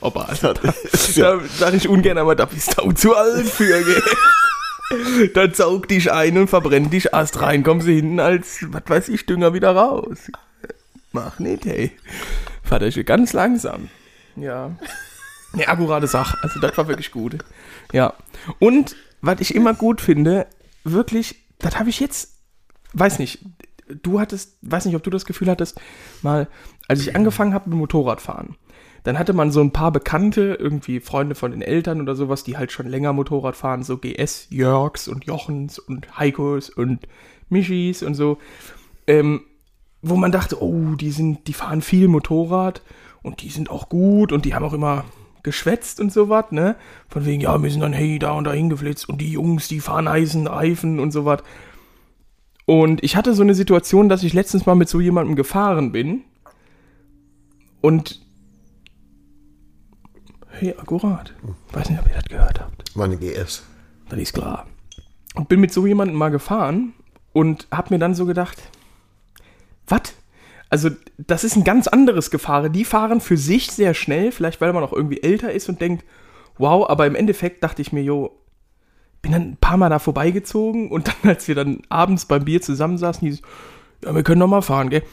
[0.00, 0.72] Opa, also, da,
[1.16, 4.02] da sag ich ungern, aber da bist du zu alt für, gell?
[5.34, 9.08] Da saugt dich ein und verbrennt dich Ast rein, kommst du hinten als, was weiß
[9.10, 10.30] ich, Dünger wieder raus.
[11.12, 11.92] Mach nicht, hey.
[12.62, 13.88] Vaterchen, ganz langsam.
[14.36, 14.76] Ja.
[15.52, 16.36] Ne, akkurate Sache.
[16.42, 17.38] Also das war wirklich gut.
[17.92, 18.14] Ja.
[18.58, 20.46] Und was ich immer gut finde,
[20.84, 22.34] wirklich, das habe ich jetzt,
[22.92, 23.44] weiß nicht,
[23.88, 25.80] du hattest, weiß nicht, ob du das Gefühl hattest,
[26.22, 26.48] mal,
[26.86, 28.56] als ich angefangen habe mit Motorradfahren,
[29.04, 32.56] dann hatte man so ein paar Bekannte, irgendwie Freunde von den Eltern oder sowas, die
[32.56, 37.06] halt schon länger Motorrad fahren, so GS, Jörgs und Jochens und Heikos und
[37.48, 38.38] Mischis und so,
[39.06, 39.42] ähm,
[40.02, 42.82] wo man dachte, oh, die sind, die fahren viel Motorrad
[43.22, 45.04] und die sind auch gut und die haben auch immer
[45.42, 46.76] geschwätzt und sowas, ne?
[47.08, 49.80] Von wegen, ja, wir sind dann, hey, da und da hingeflitzt und die Jungs, die
[49.80, 51.42] fahren heißen Reifen und sowas.
[52.66, 56.22] Und ich hatte so eine Situation, dass ich letztens mal mit so jemandem gefahren bin.
[57.80, 58.27] Und.
[60.58, 61.32] Hey, akkurat.
[61.72, 62.96] Weiß nicht, ob ihr das gehört habt.
[62.96, 63.62] War eine GS.
[64.08, 64.66] Das ist klar.
[65.34, 66.94] Und bin mit so jemandem mal gefahren
[67.32, 68.60] und hab mir dann so gedacht,
[69.86, 70.14] was?
[70.68, 72.70] Also, das ist ein ganz anderes Gefahre.
[72.70, 76.04] Die fahren für sich sehr schnell, vielleicht weil man auch irgendwie älter ist und denkt,
[76.58, 78.36] wow, aber im Endeffekt dachte ich mir, jo,
[79.22, 82.60] bin dann ein paar Mal da vorbeigezogen und dann, als wir dann abends beim Bier
[82.60, 83.42] zusammensaßen, hieß es,
[84.04, 85.04] ja, wir können noch mal fahren, gell?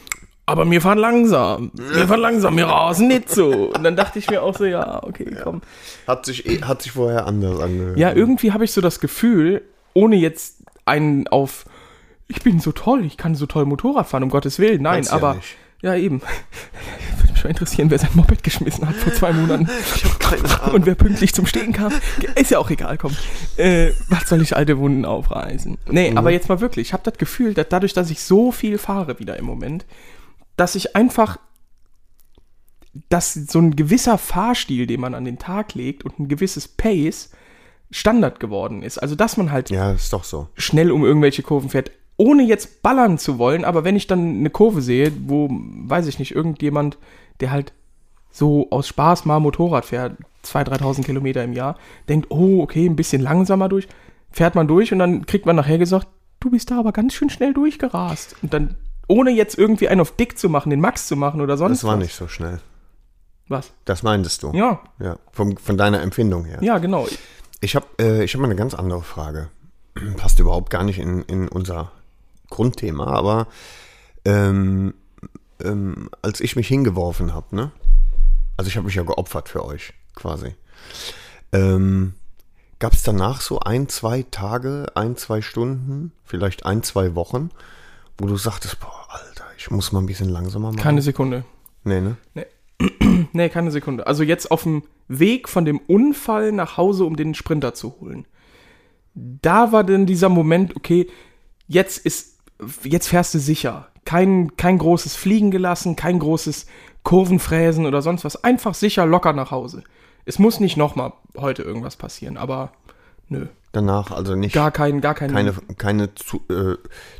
[0.48, 1.72] Aber wir fahren langsam.
[1.74, 3.72] Wir fahren langsam, wir rasen nicht so.
[3.74, 5.60] Und dann dachte ich mir auch so, ja, okay, komm.
[6.06, 7.98] Hat sich, eh- hat sich vorher anders angehört.
[7.98, 11.64] Ja, irgendwie habe ich so das Gefühl, ohne jetzt einen auf,
[12.28, 14.82] ich bin so toll, ich kann so toll Motorrad fahren, um Gottes Willen.
[14.82, 15.34] Nein, Kannst ja aber.
[15.34, 15.56] nicht.
[15.82, 16.22] Ja, eben.
[17.18, 19.68] Würde mich mal interessieren, wer sein Moped geschmissen hat vor zwei Monaten.
[19.96, 20.74] Ich habe keine Ahnung.
[20.76, 21.92] Und wer pünktlich zum Stehen kam.
[22.36, 23.14] Ist ja auch egal, komm.
[23.56, 25.76] Äh, was soll ich alte Wunden aufreißen?
[25.90, 26.18] Nee, Mhm.
[26.18, 26.88] aber jetzt mal wirklich.
[26.88, 29.84] Ich habe das Gefühl, dass dadurch, dass ich so viel fahre wieder im Moment,
[30.56, 31.38] dass ich einfach,
[33.08, 37.30] dass so ein gewisser Fahrstil, den man an den Tag legt und ein gewisses Pace
[37.90, 38.98] Standard geworden ist.
[38.98, 40.48] Also, dass man halt Ja, ist doch so.
[40.56, 44.50] schnell um irgendwelche Kurven fährt, ohne jetzt ballern zu wollen, aber wenn ich dann eine
[44.50, 46.98] Kurve sehe, wo, weiß ich nicht, irgendjemand,
[47.40, 47.72] der halt
[48.30, 51.76] so aus Spaß mal Motorrad fährt, 2.000, 3.000 Kilometer im Jahr,
[52.08, 53.86] denkt, oh, okay, ein bisschen langsamer durch,
[54.30, 56.08] fährt man durch und dann kriegt man nachher gesagt,
[56.40, 58.36] du bist da aber ganz schön schnell durchgerast.
[58.42, 58.76] Und dann,
[59.08, 61.84] ohne jetzt irgendwie einen auf dick zu machen, den Max zu machen oder sonst Das
[61.84, 62.02] war was.
[62.02, 62.60] nicht so schnell.
[63.48, 63.72] Was?
[63.84, 64.52] Das meintest du.
[64.52, 66.58] Ja, Ja, vom, von deiner Empfindung her.
[66.62, 67.06] ja, genau.
[67.60, 69.48] Ich habe äh, ich hab mal eine ganz andere Frage.
[70.16, 71.92] Passt überhaupt gar nicht in, in unser
[72.50, 73.46] Grundthema, aber
[74.24, 74.94] ähm,
[75.62, 77.70] ähm, als ich mich hingeworfen habe, ne?
[78.56, 80.54] Also ich habe mich ja geopfert für euch, quasi.
[81.52, 82.14] Ähm,
[82.78, 87.50] Gab es danach so ein, zwei Tage, ein, zwei Stunden, vielleicht ein, zwei Wochen,
[88.18, 90.80] wo du sagtest, boah, Alter, ich muss mal ein bisschen langsamer machen?
[90.80, 91.44] Keine Sekunde.
[91.84, 92.16] Nee, ne?
[93.32, 94.06] Nee, keine Sekunde.
[94.06, 98.26] Also jetzt auf dem Weg von dem Unfall nach Hause, um den Sprinter zu holen.
[99.14, 101.08] Da war dann dieser Moment, okay,
[101.66, 102.38] jetzt ist,
[102.82, 103.88] jetzt fährst du sicher.
[104.04, 106.66] Kein, kein großes Fliegen gelassen, kein großes
[107.02, 108.42] Kurvenfräsen oder sonst was.
[108.44, 109.82] Einfach sicher, locker nach Hause.
[110.24, 112.72] Es muss nicht nochmal heute irgendwas passieren, aber
[113.28, 113.46] nö.
[113.72, 114.54] Danach also nicht.
[114.54, 116.76] Gar kein, gar kein, keine, keine zu, äh,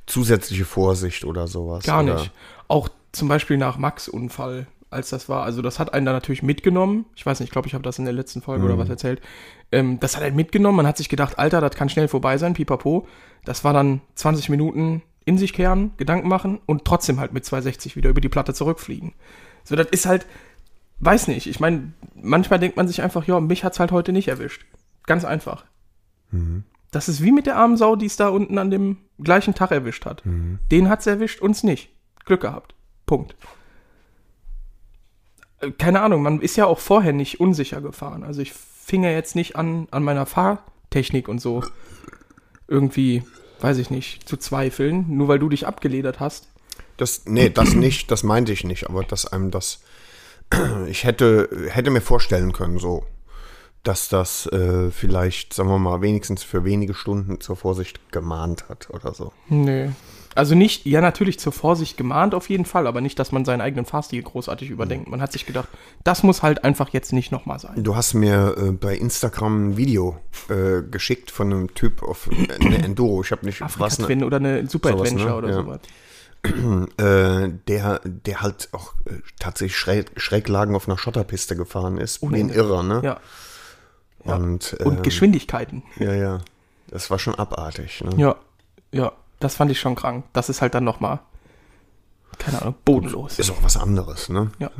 [0.06, 1.84] zusätzliche Vorsicht oder sowas.
[1.84, 2.14] Gar oder?
[2.14, 2.32] nicht.
[2.68, 5.42] Auch zum Beispiel nach Max Unfall, als das war.
[5.42, 7.04] Also das hat einen da natürlich mitgenommen.
[7.14, 9.20] Ich weiß nicht, ich glaube, ich habe das in der letzten Folge oder was erzählt.
[9.70, 10.76] Ähm, das hat einen mitgenommen.
[10.76, 13.06] Man hat sich gedacht, Alter, das kann schnell vorbei sein, pipapo.
[13.44, 17.96] Das war dann 20 Minuten in sich kehren, Gedanken machen und trotzdem halt mit 260
[17.96, 19.12] wieder über die Platte zurückfliegen.
[19.64, 20.24] So, das ist halt,
[21.00, 21.48] weiß nicht.
[21.48, 24.64] Ich meine, manchmal denkt man sich einfach, ja, mich hat's halt heute nicht erwischt.
[25.04, 25.64] Ganz einfach.
[26.90, 29.70] Das ist wie mit der armen Sau, die es da unten an dem gleichen Tag
[29.70, 30.22] erwischt hat.
[30.70, 31.90] Den hat's erwischt, uns nicht.
[32.24, 32.74] Glück gehabt.
[33.06, 33.36] Punkt.
[35.60, 38.22] Äh, Keine Ahnung, man ist ja auch vorher nicht unsicher gefahren.
[38.24, 41.62] Also ich fing ja jetzt nicht an, an meiner Fahrtechnik und so
[42.68, 43.22] irgendwie,
[43.60, 46.48] weiß ich nicht, zu zweifeln, nur weil du dich abgeledert hast.
[46.96, 49.80] Das, nee, das nicht, das meinte ich nicht, aber dass einem das,
[50.88, 53.04] ich hätte, hätte mir vorstellen können, so,
[53.86, 58.88] dass das äh, vielleicht, sagen wir mal, wenigstens für wenige Stunden zur Vorsicht gemahnt hat
[58.90, 59.32] oder so.
[59.48, 59.90] Nee.
[60.34, 63.60] Also nicht, ja natürlich zur Vorsicht gemahnt auf jeden Fall, aber nicht, dass man seinen
[63.62, 65.08] eigenen Fahrstil großartig überdenkt.
[65.08, 65.68] Man hat sich gedacht,
[66.04, 67.82] das muss halt einfach jetzt nicht nochmal sein.
[67.82, 70.18] Du hast mir äh, bei Instagram ein Video
[70.50, 72.28] äh, geschickt von einem Typ auf
[72.60, 73.22] eine Enduro.
[73.22, 75.36] Ich habe nicht was ne, Afrika-Twin oder eine Super sowas, Adventure ne?
[75.36, 75.54] oder Ja.
[75.54, 75.80] sowas.
[76.98, 82.22] äh, der, der halt auch äh, tatsächlich schräg, Schräglagen auf einer Schotterpiste gefahren ist.
[82.22, 82.54] Ein Ende.
[82.54, 83.00] Irrer, ne?
[83.02, 83.20] Ja.
[84.34, 85.82] Und, Und ähm, Geschwindigkeiten.
[85.98, 86.38] Ja, ja.
[86.88, 88.02] Das war schon abartig.
[88.04, 88.10] Ne?
[88.16, 88.36] Ja,
[88.92, 90.24] ja, das fand ich schon krank.
[90.32, 91.20] Das ist halt dann nochmal,
[92.38, 93.38] keine Ahnung, bodenlos.
[93.38, 94.50] Ist auch was anderes, ne?
[94.58, 94.70] Ja.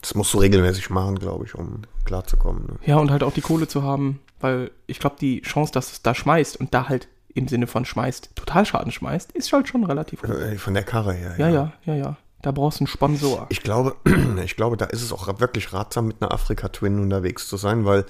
[0.00, 2.66] Das musst du regelmäßig machen, glaube ich, um klarzukommen.
[2.66, 2.74] Ne?
[2.86, 6.02] Ja, und halt auch die Kohle zu haben, weil ich glaube, die Chance, dass es
[6.02, 10.22] da schmeißt und da halt im Sinne von schmeißt, Totalschaden schmeißt, ist halt schon relativ
[10.22, 10.30] hoch.
[10.30, 11.34] Äh, Von der Karre her.
[11.38, 12.16] Ja, ja, ja, ja.
[12.42, 13.46] Da brauchst du einen Sponsor.
[13.50, 13.96] Ich glaube,
[14.44, 17.84] ich glaube, da ist es auch wirklich ratsam, mit einer Afrika Twin unterwegs zu sein,
[17.84, 18.06] weil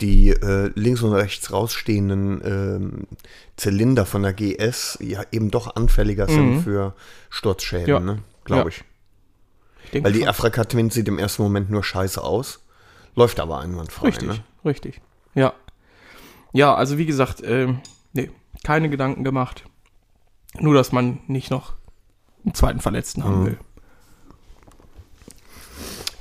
[0.00, 3.06] die äh, links und rechts rausstehenden ähm,
[3.56, 6.94] Zylinder von der GS ja eben doch anfälliger sind für
[7.30, 8.08] Sturzschäden, Mhm.
[8.08, 8.14] Ja.
[8.14, 8.22] ne?
[8.44, 8.68] glaube Ja.
[8.68, 8.84] ich.
[9.92, 10.28] Ich Weil die schon.
[10.28, 12.60] Afrika Twin sieht im ersten Moment nur scheiße aus,
[13.14, 14.06] läuft aber einwandfrei.
[14.08, 14.38] Richtig, Ne?
[14.64, 15.00] richtig.
[15.34, 15.52] Ja.
[16.52, 17.80] Ja, also wie gesagt, ähm,
[18.14, 18.30] nee,
[18.64, 19.64] keine Gedanken gemacht.
[20.58, 21.74] Nur, dass man nicht noch
[22.44, 23.46] einen zweiten Verletzten haben Mhm.
[23.46, 23.58] will.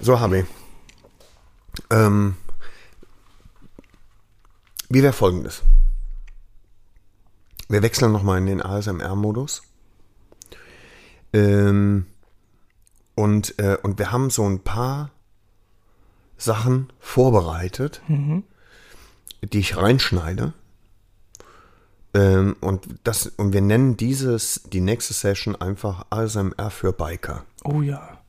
[0.03, 0.45] So habe ich.
[1.89, 2.35] Ähm,
[4.89, 5.63] wie wäre folgendes?
[7.69, 9.61] Wir wechseln nochmal in den ASMR-Modus.
[11.31, 12.07] Ähm,
[13.15, 15.09] und, äh, und wir haben so ein paar
[16.35, 18.43] Sachen vorbereitet, mhm.
[19.41, 20.51] die ich reinschneide.
[22.13, 27.45] Ähm, und, das, und wir nennen dieses, die nächste Session einfach ASMR für Biker.
[27.63, 28.22] Oh ja.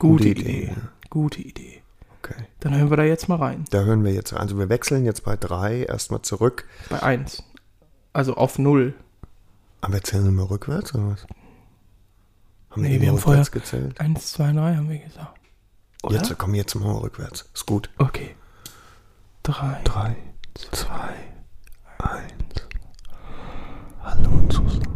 [0.00, 0.62] Gute, Gute Idee.
[0.62, 0.76] Idee.
[1.10, 1.82] Gute Idee.
[2.22, 2.46] Okay.
[2.60, 3.64] Dann hören wir da jetzt mal rein.
[3.70, 4.40] Da hören wir jetzt rein.
[4.40, 6.66] Also wir wechseln jetzt bei 3 erstmal zurück.
[6.88, 7.42] Bei 1.
[8.12, 8.94] Also auf 0.
[9.82, 11.26] Aber wir zählen immer rückwärts oder was?
[12.70, 14.00] Haben nee, wir, wir haben vorher gezählt?
[14.00, 15.38] 1, 2, 3 haben wir gesagt.
[16.02, 16.16] Oder?
[16.16, 17.50] Jetzt wir jetzt mal rückwärts.
[17.54, 17.90] Ist gut.
[17.98, 18.34] Okay.
[19.42, 20.16] 3, 3
[20.72, 20.88] 2,
[21.98, 22.32] 1.
[24.02, 24.89] Hallo und zusammen.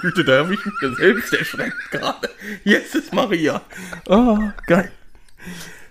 [0.00, 2.30] Güte, da habe ich mich selbst erschreckt gerade.
[2.64, 3.62] Jetzt ist Maria.
[4.06, 4.90] Oh, geil.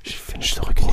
[0.04, 0.89] Ich finde es wünschte, zurück.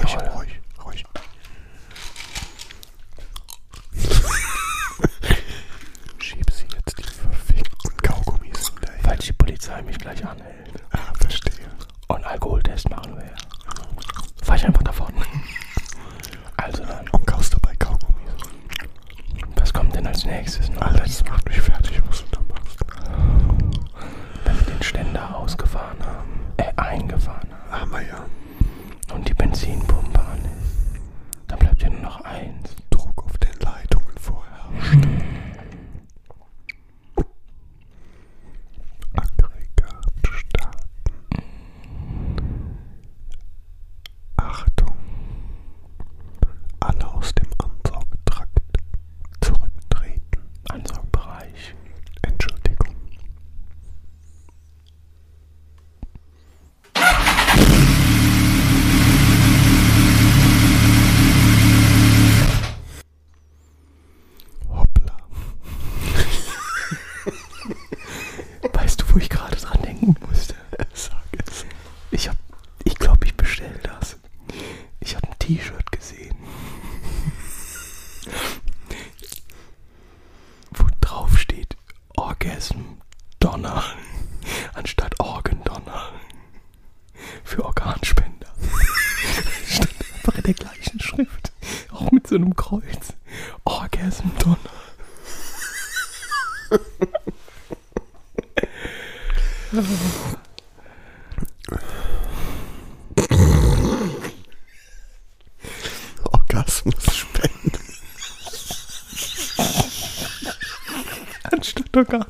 [111.97, 112.27] doch gar.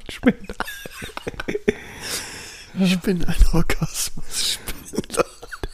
[2.78, 4.58] Ich bin ein Orgasmus.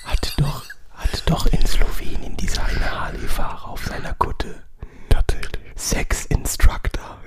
[0.05, 4.63] Hatte doch, hatte doch in Slowenien dieser eine Harley-Fahrer auf seiner Kutte.
[5.09, 5.63] Tatsächlich.
[5.77, 7.19] Sex Instructor.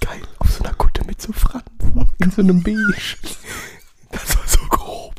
[0.00, 1.64] Geil, auf so einer Kutte mit so Franz.
[2.18, 3.16] In so einem Beige.
[4.12, 5.14] Das war so grob.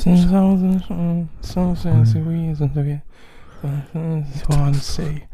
[0.00, 0.78] so I was in the
[2.50, 3.02] is okay.
[3.62, 5.26] One say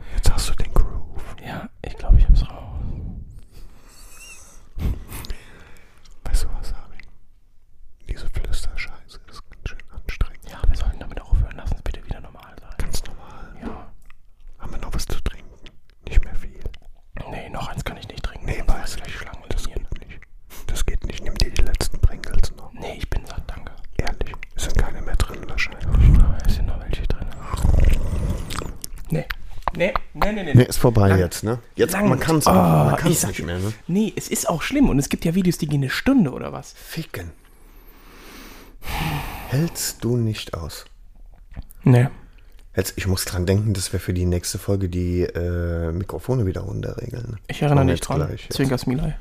[30.47, 30.68] nee, nee.
[30.68, 31.59] ist vorbei lang, jetzt, ne?
[31.74, 33.72] Jetzt, lang, man kann es oh, man kann's nicht mehr, ne?
[33.86, 36.53] Nee, es ist auch schlimm und es gibt ja Videos, die gehen eine Stunde oder
[36.53, 36.74] was.
[36.76, 37.32] Ficken.
[39.49, 40.84] Hältst du nicht aus?
[41.82, 42.09] Nee.
[42.76, 46.62] Jetzt, ich muss dran denken, dass wir für die nächste Folge die äh, Mikrofone wieder
[46.62, 47.38] runterregeln.
[47.49, 48.28] Ich erinnere mich dran.
[48.51, 49.14] Zwinkers Milay.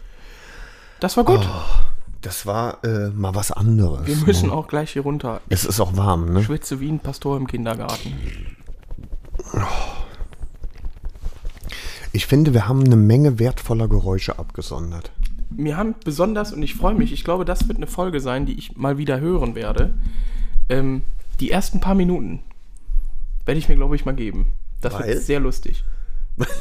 [0.99, 1.39] Das war gut.
[1.41, 1.85] Oh,
[2.21, 4.07] das war äh, mal was anderes.
[4.07, 5.41] Wir müssen auch gleich hier runter.
[5.47, 6.39] Es ist auch warm, ne?
[6.41, 8.13] Ich schwitze wie ein Pastor im Kindergarten.
[9.53, 9.59] Oh.
[12.15, 15.11] Ich finde, wir haben eine Menge wertvoller Geräusche abgesondert.
[15.49, 18.57] Mir haben besonders, und ich freue mich, ich glaube, das wird eine Folge sein, die
[18.57, 19.93] ich mal wieder hören werde.
[20.69, 21.01] Ähm,
[21.41, 22.41] die ersten paar Minuten
[23.45, 24.47] werde ich mir, glaube ich, mal geben.
[24.79, 25.07] Das Weil?
[25.09, 25.83] wird sehr lustig.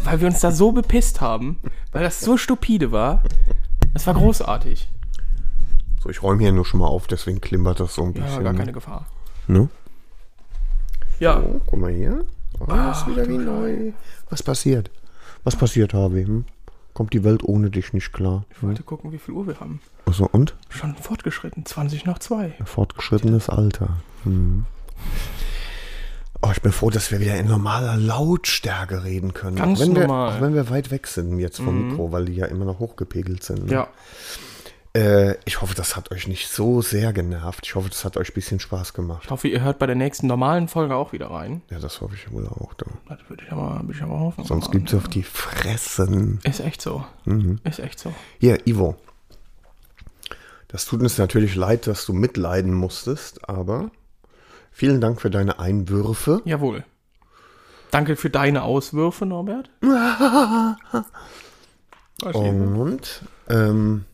[0.03, 1.61] Weil wir uns da so bepisst haben,
[1.93, 3.23] weil das so stupide war.
[3.93, 4.89] Das war großartig.
[6.03, 8.43] So, ich räume hier nur schon mal auf, deswegen klimpert das so ein Ja, bisschen.
[8.43, 9.07] gar keine Gefahr.
[9.47, 9.69] Ne?
[11.21, 12.25] Ja, Oh, guck mal hier.
[12.59, 13.93] Oh, ist wieder wie neu.
[14.31, 14.91] Was passiert?
[15.45, 16.25] Was passiert, Harvey?
[16.25, 16.45] Hm?
[16.95, 18.45] Kommt die Welt ohne dich nicht klar?
[18.51, 19.81] ich wollte gucken, wie viel Uhr wir haben.
[20.07, 20.55] Achso, und?
[20.69, 22.55] Schon fortgeschritten, 20 nach 2.
[22.65, 23.97] Fortgeschrittenes Alter.
[24.23, 24.65] Hm.
[26.41, 29.57] Oh, ich bin froh, dass wir wieder in normaler Lautstärke reden können.
[29.57, 30.31] Ganz auch wenn normal.
[30.31, 32.79] Wir, auch wenn wir weit weg sind jetzt vom Mikro, weil die ja immer noch
[32.79, 33.67] hochgepegelt sind.
[33.67, 33.73] ne?
[33.73, 33.89] Ja,
[34.97, 37.67] Äh, ich hoffe, das hat euch nicht so sehr genervt.
[37.67, 39.23] Ich hoffe, das hat euch ein bisschen Spaß gemacht.
[39.25, 41.63] ich hoffe, ihr hört bei der nächsten normalen Folge auch wieder rein.
[41.71, 42.75] Ja, das hoffe ich wohl auch.
[42.75, 42.87] Du.
[43.09, 44.45] Das würde ich aber, würde ich aber hoffen.
[44.45, 46.39] Sonst gibt's auf die Fressen.
[46.45, 47.05] Ist echt so.
[47.65, 48.15] Ist echt so.
[48.39, 48.95] Hier, Ivo.
[50.69, 53.91] Das tut uns natürlich leid, dass du mitleiden musstest, aber
[54.71, 56.41] vielen Dank für deine Einwürfe.
[56.45, 56.85] Jawohl.
[57.91, 59.71] Danke für deine Auswürfe, Norbert.
[62.33, 64.05] Und ähm,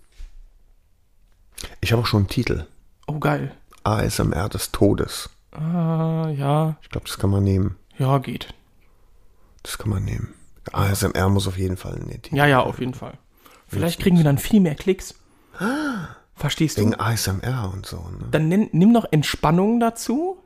[1.80, 2.66] ich habe auch schon einen Titel.
[3.06, 3.52] Oh, geil.
[3.84, 5.30] ASMR des Todes.
[5.52, 6.76] Ah, ja.
[6.82, 7.76] Ich glaube, das kann man nehmen.
[7.98, 8.54] Ja, geht.
[9.62, 10.34] Das kann man nehmen.
[10.72, 12.36] ASMR muss auf jeden Fall in den Titel.
[12.36, 13.14] Ja, ja, auf jeden Fall.
[13.66, 15.14] Vielleicht kriegen wir dann viel mehr Klicks.
[16.34, 16.82] Verstehst du?
[16.82, 17.96] Wegen ASMR und so.
[17.96, 18.28] Ne?
[18.30, 20.38] Dann nenn, nimm noch Entspannung dazu.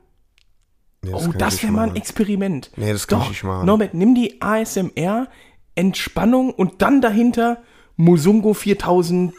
[1.01, 1.95] Nee, oh, kann ich das wäre mal ein.
[1.95, 2.71] Experiment.
[2.75, 3.65] Nee, das kann Doch, ich nicht machen.
[3.65, 5.27] Norbert, nimm die ASMR,
[5.75, 7.61] Entspannung und dann dahinter
[7.95, 9.33] Musungo 4000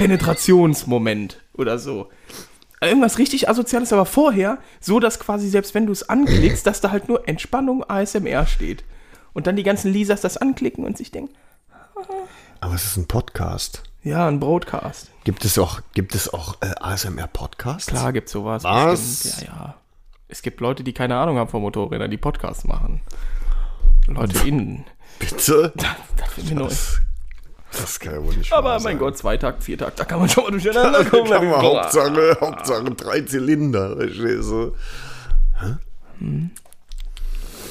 [0.00, 2.08] Penetrationsmoment oder so.
[2.80, 6.90] Irgendwas richtig Asoziales, aber vorher so, dass quasi selbst wenn du es anklickst, dass da
[6.90, 8.84] halt nur Entspannung ASMR steht.
[9.32, 11.34] Und dann die ganzen Lisas das anklicken und sich denken,
[12.60, 13.82] Aber es ist ein Podcast.
[14.02, 15.10] ja, ein Broadcast.
[15.24, 17.86] Gibt es auch, gibt es auch äh, ASMR-Podcasts?
[17.88, 18.64] Klar gibt's sowas.
[18.64, 19.22] Was?
[19.24, 19.48] bestimmt.
[19.48, 19.74] Ja, ja.
[20.28, 23.02] Es gibt Leute, die keine Ahnung haben von Motorrädern, die Podcasts machen.
[24.06, 24.84] Leute innen.
[25.18, 25.72] Bitte?
[26.16, 26.70] Das finden wir neu.
[27.80, 28.98] Das kann ja wohl nicht Aber mein sein.
[28.98, 31.30] Gott, Zweitakt, Viertakt, da kann man schon mal durcheinander kommen.
[31.30, 31.62] Kann man.
[31.62, 34.52] Hauptsache, Hauptsache drei Zylinder, verstehst?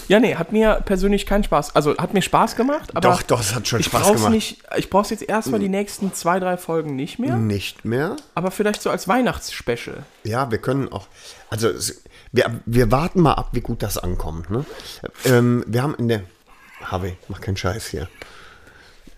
[0.08, 1.76] Ja, nee, hat mir persönlich keinen Spaß.
[1.76, 4.32] Also hat mir Spaß gemacht, aber Doch, doch, es hat schon Spaß gemacht.
[4.32, 4.58] nicht.
[4.76, 7.36] Ich brauch's jetzt erstmal die nächsten zwei, drei Folgen nicht mehr.
[7.38, 8.16] Nicht mehr?
[8.34, 10.04] Aber vielleicht so als Weihnachtsspecial.
[10.24, 11.08] Ja, wir können auch.
[11.52, 11.70] Also,
[12.32, 14.50] wir, wir warten mal ab, wie gut das ankommt.
[14.50, 14.66] Ne?
[15.26, 16.22] Ähm, wir haben in der.
[16.82, 18.08] Harvey, mach keinen Scheiß hier.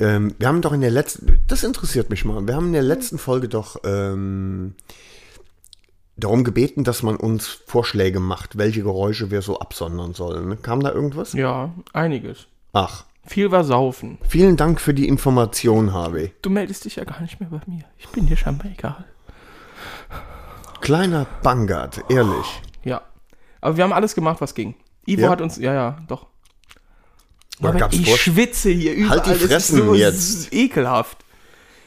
[0.01, 1.41] Ähm, wir haben doch in der letzten.
[1.47, 2.45] Das interessiert mich mal.
[2.47, 4.75] Wir haben in der letzten Folge doch ähm,
[6.17, 10.49] darum gebeten, dass man uns Vorschläge macht, welche Geräusche wir so absondern sollen.
[10.49, 10.57] Ne?
[10.57, 11.33] Kam da irgendwas?
[11.33, 12.47] Ja, einiges.
[12.73, 14.17] Ach, Viel war saufen.
[14.27, 16.31] vielen Dank für die Information, Harvey.
[16.41, 17.83] Du meldest dich ja gar nicht mehr bei mir.
[17.97, 19.05] Ich bin dir scheinbar egal.
[20.81, 22.61] Kleiner Bangard, ehrlich.
[22.83, 23.01] Ja.
[23.61, 24.73] Aber wir haben alles gemacht, was ging.
[25.05, 25.29] Ivo Ja?
[25.29, 25.57] hat uns.
[25.57, 26.25] Ja, ja, doch.
[27.61, 29.23] Oder Aber ich Vor- schwitze hier überall.
[29.25, 30.51] Halt die Fressen so jetzt.
[30.53, 31.19] ekelhaft.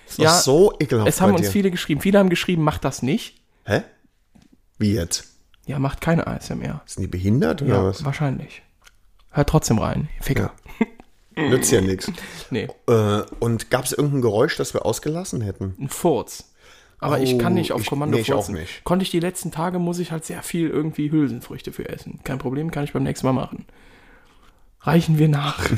[0.09, 1.51] Ist Ja, so ekelhaft Es haben uns dir.
[1.51, 2.01] viele geschrieben.
[2.01, 3.41] Viele haben geschrieben, macht das nicht.
[3.65, 3.83] Hä?
[4.79, 5.25] Wie jetzt?
[5.67, 6.83] Ja, macht keine ASMR.
[6.87, 8.05] Sind die behindert oder Ja, was?
[8.05, 8.63] wahrscheinlich.
[9.31, 10.09] Hört trotzdem rein.
[10.21, 10.53] Ficker.
[11.37, 12.11] Nützt ja nichts.
[12.51, 15.75] Nee, Äh, und gab es irgendein Geräusch, das wir ausgelassen hätten?
[15.81, 16.53] ein Furz.
[17.01, 18.85] Aber ich kann nicht auf ich- Kommando nee, ich auch nicht.
[18.85, 22.21] Konnte ich die letzten Tage, muss ich halt sehr viel irgendwie Hülsenfrüchte für essen.
[22.23, 23.65] Kein Problem, kann ich beim nächsten Mal machen.
[24.85, 25.59] Reichen wir nach.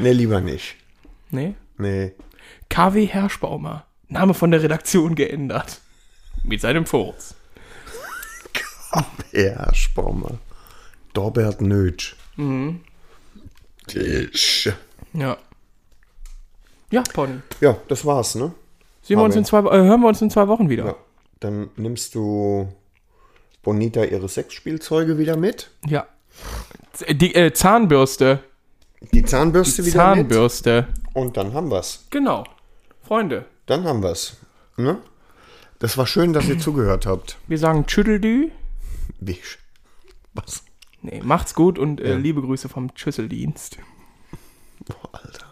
[0.00, 0.76] Nee, lieber nicht.
[1.30, 1.54] nee?
[1.76, 2.12] Nee.
[2.70, 3.84] KW Herschbaumer.
[4.08, 5.80] Name von der Redaktion geändert.
[6.44, 7.34] Mit seinem Furz.
[9.32, 10.38] Ja, Spaumer.
[11.14, 12.16] Dorbert Nötsch.
[12.36, 12.80] Mhm.
[13.86, 14.70] Tisch.
[15.12, 15.36] Ja.
[16.90, 17.40] Ja, Pony.
[17.60, 18.52] Ja, das war's, ne?
[19.02, 20.84] Sehen wir uns in zwei, äh, hören wir uns in zwei Wochen wieder.
[20.84, 20.96] Ja.
[21.40, 22.72] Dann nimmst du
[23.62, 25.70] Bonita ihre Sexspielzeuge wieder mit.
[25.86, 26.06] Ja.
[27.10, 28.40] Die äh, Zahnbürste.
[29.12, 30.86] Die Zahnbürste wieder Zahnbürste.
[30.88, 31.16] mit.
[31.16, 32.06] Und dann haben wir's.
[32.10, 32.44] Genau.
[33.02, 34.36] Freunde, Dann haben wir's.
[34.76, 34.98] Ne?
[35.80, 37.36] Das war schön, dass ihr zugehört habt.
[37.48, 38.50] wir sagen Tschütteldü.
[39.20, 39.32] Wie?
[39.34, 39.58] sch-
[40.34, 40.64] Was?
[41.02, 43.78] Nee, macht's gut und äh, liebe Grüße vom Schüsseldienst.
[44.86, 45.46] Boah, Alter.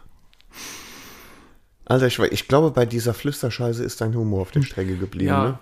[1.87, 5.27] Alter, ich, ich glaube, bei dieser Flüsterscheiße ist dein Humor auf der Strecke geblieben.
[5.29, 5.45] Ja.
[5.45, 5.59] Ne?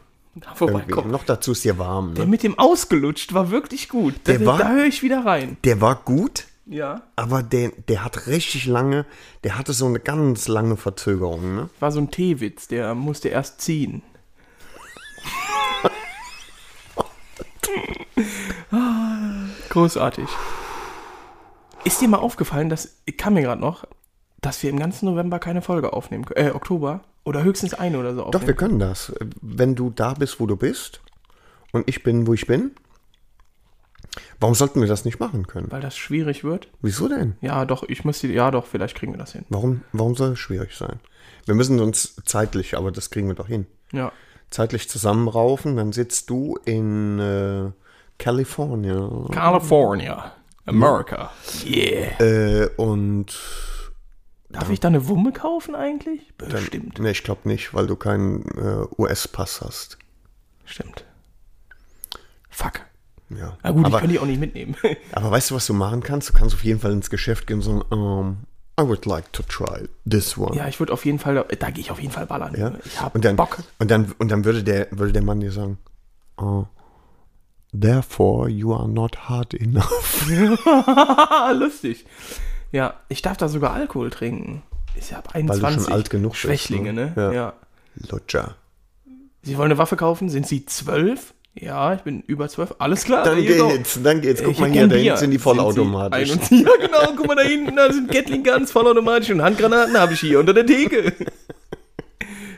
[0.90, 1.10] Komm.
[1.10, 2.14] Noch dazu ist dir warm.
[2.14, 2.30] Der Ne?
[2.30, 4.14] mit dem ausgelutscht war wirklich gut.
[4.24, 5.56] Da, Der war- da höre ich wieder rein.
[5.64, 6.44] Der war gut.
[6.66, 7.02] Ja.
[7.16, 9.06] Aber der, der hat richtig lange,
[9.42, 11.70] der hatte so eine ganz lange Verzögerung, ne?
[11.80, 14.02] War so ein Teewitz, der musste erst ziehen.
[18.70, 20.28] Ah, Großartig.
[21.84, 23.84] Ist dir mal aufgefallen, dass, kam mir gerade noch,
[24.40, 27.00] dass wir im ganzen November keine Folge aufnehmen können, äh, Oktober?
[27.24, 29.12] Oder höchstens eine oder so Doch, wir aufnehmen können das.
[29.42, 31.00] Wenn du da bist, wo du bist
[31.72, 32.72] und ich bin, wo ich bin,
[34.40, 35.70] warum sollten wir das nicht machen können?
[35.70, 36.68] Weil das schwierig wird?
[36.80, 37.36] Wieso denn?
[37.40, 39.44] Ja, doch, ich müsste, ja doch, vielleicht kriegen wir das hin.
[39.48, 41.00] Warum, warum soll es schwierig sein?
[41.44, 43.66] Wir müssen uns zeitlich, aber das kriegen wir doch hin.
[43.92, 44.12] Ja.
[44.50, 47.70] Zeitlich zusammenraufen, dann sitzt du in äh,
[48.18, 50.32] California California.
[50.66, 51.30] America.
[51.64, 52.20] Yeah.
[52.20, 53.38] äh, und
[54.50, 56.34] Darf ich da eine Wumme kaufen eigentlich?
[56.38, 56.98] Bestimmt.
[56.98, 59.98] ne, ich glaube nicht, weil du keinen äh, US-Pass hast.
[60.64, 61.04] Stimmt.
[62.48, 62.80] Fuck.
[63.30, 63.58] Ja.
[63.62, 64.74] Na gut, ich aber, kann die auch nicht mitnehmen.
[65.12, 66.30] aber weißt du, was du machen kannst?
[66.30, 68.38] Du kannst auf jeden Fall ins Geschäft gehen und sagen, um,
[68.80, 70.56] I would like to try this one.
[70.56, 72.54] ja, ich würde auf jeden Fall, da, da gehe ich auf jeden Fall ballern.
[72.56, 72.72] Ja?
[72.84, 73.58] Ich hab und dann, Bock.
[73.78, 75.78] Und dann, und dann würde, der, würde der Mann dir sagen,
[76.38, 76.64] oh,
[77.78, 80.26] therefore you are not hard enough.
[81.54, 82.06] Lustig.
[82.72, 84.62] Ja, ich darf da sogar Alkohol trinken.
[84.96, 85.84] Ist ja ab 21.
[85.84, 87.12] schon alt genug bist, Schwächlinge, ne?
[87.14, 87.22] ne?
[87.22, 87.32] Ja.
[87.32, 87.52] Ja.
[88.10, 88.56] Lutscher.
[89.42, 90.28] Sie wollen eine Waffe kaufen?
[90.28, 91.34] Sind Sie zwölf?
[91.54, 92.74] Ja, ich bin über zwölf.
[92.78, 93.24] Alles klar.
[93.24, 94.42] Dann geht's, dann geht's.
[94.42, 96.30] Guck Ich mal hier, da hinten sind die vollautomatisch.
[96.30, 97.12] Sind ja, genau.
[97.16, 100.54] Guck mal da hinten, da sind Gatling Guns vollautomatisch und Handgranaten habe ich hier unter
[100.54, 101.12] der Theke.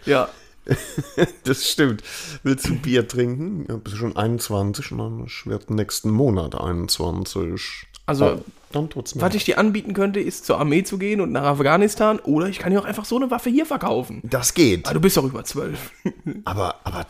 [0.05, 0.29] ja,
[1.45, 2.03] Das stimmt.
[2.43, 3.67] Willst du Bier trinken?
[3.69, 7.87] Ja, bist du schon 21 und dann wird nächsten Monat 21.
[8.07, 9.23] Also, Oh, dann tut's mir.
[9.23, 12.59] was ich dir anbieten könnte, ist zur Armee zu gehen und nach Afghanistan oder ich
[12.59, 14.21] kann dir auch einfach so eine Waffe hier verkaufen.
[14.25, 14.89] Das geht.
[14.89, 15.91] Ah, du bist doch über zwölf.
[16.45, 17.07] Aber, aber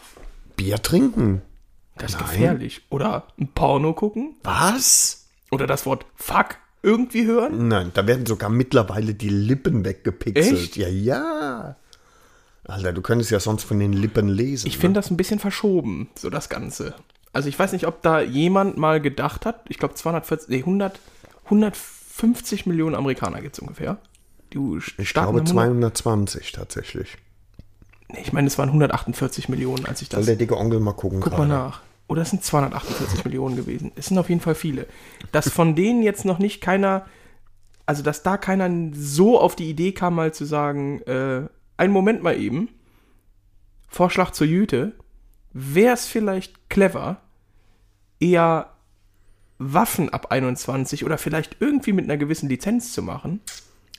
[0.56, 1.42] Bier trinken?
[1.96, 2.28] Das ist Nein.
[2.30, 2.82] gefährlich.
[2.90, 5.28] Oder ein Porno gucken Was?
[5.50, 7.68] oder das Wort Fuck irgendwie hören.
[7.68, 10.52] Nein, da werden sogar mittlerweile die Lippen weggepixelt.
[10.52, 10.76] Echt?
[10.76, 11.76] Ja, ja.
[12.64, 14.66] Alter, du könntest ja sonst von den Lippen lesen.
[14.66, 16.94] Ich finde das ein bisschen verschoben, so das Ganze.
[17.32, 20.98] Also ich weiß nicht, ob da jemand mal gedacht hat, ich glaube 240, nee, 100,
[21.50, 23.98] 150 Millionen Amerikaner gibt es ungefähr.
[24.52, 24.58] Die
[24.98, 25.48] Ich glaube am 100
[25.96, 27.16] 220 tatsächlich.
[28.08, 30.26] Nee, ich meine, es waren 148 Millionen, als ich Soll das.
[30.26, 31.48] der dicke Onkel mal gucken Guck mal gerade?
[31.50, 31.82] nach.
[32.08, 33.92] Oder es sind 248 Millionen gewesen.
[33.94, 34.86] Es sind auf jeden Fall viele.
[35.30, 37.06] Dass von denen jetzt noch nicht keiner,
[37.86, 41.42] also dass da keiner so auf die Idee kam, mal zu sagen, äh,
[41.76, 42.68] einen Moment mal eben,
[43.88, 44.92] Vorschlag zur Jüte,
[45.52, 47.20] wäre es vielleicht clever,
[48.18, 48.72] eher
[49.62, 53.40] Waffen ab 21 oder vielleicht irgendwie mit einer gewissen Lizenz zu machen.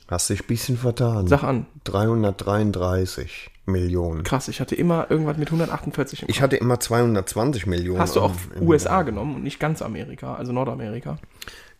[0.08, 1.28] Hast dich ein bisschen vertan.
[1.28, 1.66] Sag an.
[1.84, 4.24] 333 Millionen.
[4.24, 8.00] Krass, ich hatte immer irgendwas mit 148 im Ich hatte immer 220 Millionen.
[8.00, 11.18] Hast du auch im- im- USA genommen und nicht ganz Amerika, also Nordamerika?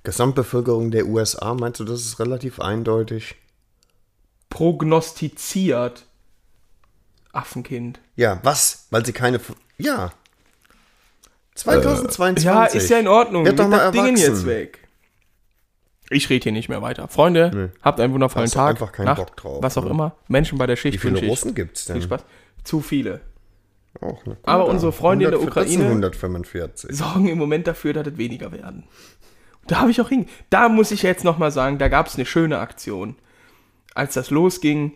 [0.05, 3.35] Gesamtbevölkerung der USA, meinst du, das ist relativ eindeutig?
[4.49, 6.07] Prognostiziert.
[7.33, 7.99] Affenkind.
[8.17, 8.87] Ja, was?
[8.91, 9.41] Weil sie keine.
[9.79, 10.13] Ja.
[11.55, 12.45] 2022.
[12.45, 13.45] Ja, ist ja in Ordnung.
[13.45, 14.79] Werd doch mal das Ding jetzt weg.
[16.11, 17.09] Ich rede hier nicht mehr weiter.
[17.09, 18.71] Freunde, habt einen wundervollen Hast Tag.
[18.71, 19.91] einfach keinen Nacht, Bock drauf, Was auch ne?
[19.91, 20.17] immer.
[20.29, 21.97] Menschen bei der Schicht Wie viele Russen gibt's denn?
[21.97, 22.25] Viel Spaß.
[22.65, 23.21] Zu viele.
[24.01, 26.97] Auch, gut, Aber unsere Freunde in der 100 das sind Ukraine- 145.
[26.97, 28.85] Sorgen im Moment dafür, dass es weniger werden.
[29.67, 30.27] Da habe ich auch hin.
[30.51, 33.17] Da muss ich jetzt nochmal sagen, da gab es eine schöne Aktion.
[33.95, 34.93] Als das losging,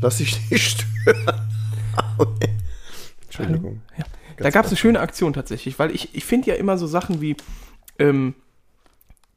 [0.00, 1.48] Lass dich nicht stören.
[3.24, 3.80] Entschuldigung.
[3.96, 4.04] Ja.
[4.38, 7.20] Da gab es eine schöne Aktion tatsächlich, weil ich, ich finde ja immer so Sachen
[7.20, 7.36] wie
[7.98, 8.34] ähm,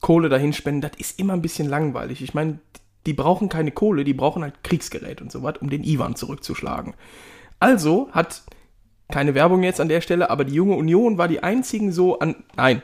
[0.01, 2.21] Kohle dahin spenden, das ist immer ein bisschen langweilig.
[2.21, 2.59] Ich meine,
[3.05, 6.93] die brauchen keine Kohle, die brauchen halt Kriegsgerät und so was, um den Iwan zurückzuschlagen.
[7.59, 8.43] Also hat,
[9.11, 12.35] keine Werbung jetzt an der Stelle, aber die junge Union war die einzigen so an,
[12.55, 12.81] nein,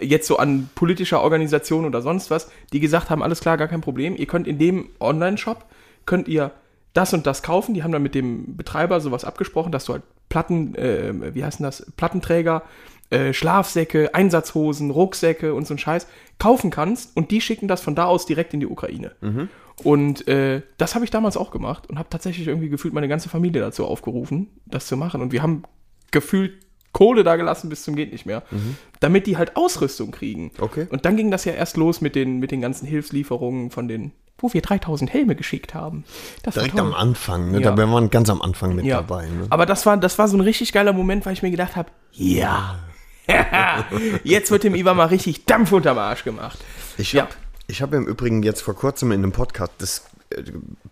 [0.00, 3.80] jetzt so an politischer Organisation oder sonst was, die gesagt haben, alles klar, gar kein
[3.80, 5.64] Problem, ihr könnt in dem Online-Shop,
[6.06, 6.52] könnt ihr
[6.92, 7.74] das und das kaufen.
[7.74, 11.62] Die haben dann mit dem Betreiber sowas abgesprochen, dass du halt Platten, äh, wie heißen
[11.62, 12.62] das, Plattenträger,
[13.10, 16.06] äh, Schlafsäcke, Einsatzhosen, Rucksäcke und so ein Scheiß
[16.38, 19.12] kaufen kannst und die schicken das von da aus direkt in die Ukraine.
[19.84, 23.28] Und äh, das habe ich damals auch gemacht und habe tatsächlich irgendwie gefühlt meine ganze
[23.28, 25.20] Familie dazu aufgerufen, das zu machen.
[25.22, 25.62] Und wir haben
[26.10, 26.54] gefühlt
[26.92, 28.42] Kohle da gelassen bis zum geht nicht mehr,
[29.00, 30.52] damit die halt Ausrüstung kriegen.
[30.58, 30.86] Okay.
[30.90, 34.12] Und dann ging das ja erst los mit den, mit den ganzen Hilfslieferungen von den,
[34.38, 36.04] wo wir 3000 Helme geschickt haben.
[36.42, 37.60] Das Direkt am Anfang, ne?
[37.60, 37.70] Ja.
[37.70, 38.96] Da waren wir ganz am Anfang mit Ja.
[38.96, 39.26] dabei.
[39.26, 39.46] Ne?
[39.50, 41.90] Aber das war, das war so ein richtig geiler Moment, weil ich mir gedacht habe,
[42.12, 42.78] ja,
[44.24, 46.58] jetzt wird dem Ivan mal richtig Dampf unterm Arsch gemacht.
[46.98, 47.22] Ich Ja.
[47.22, 47.32] habe
[47.68, 50.42] ich hab im Übrigen jetzt vor kurzem in einem Podcast, das äh,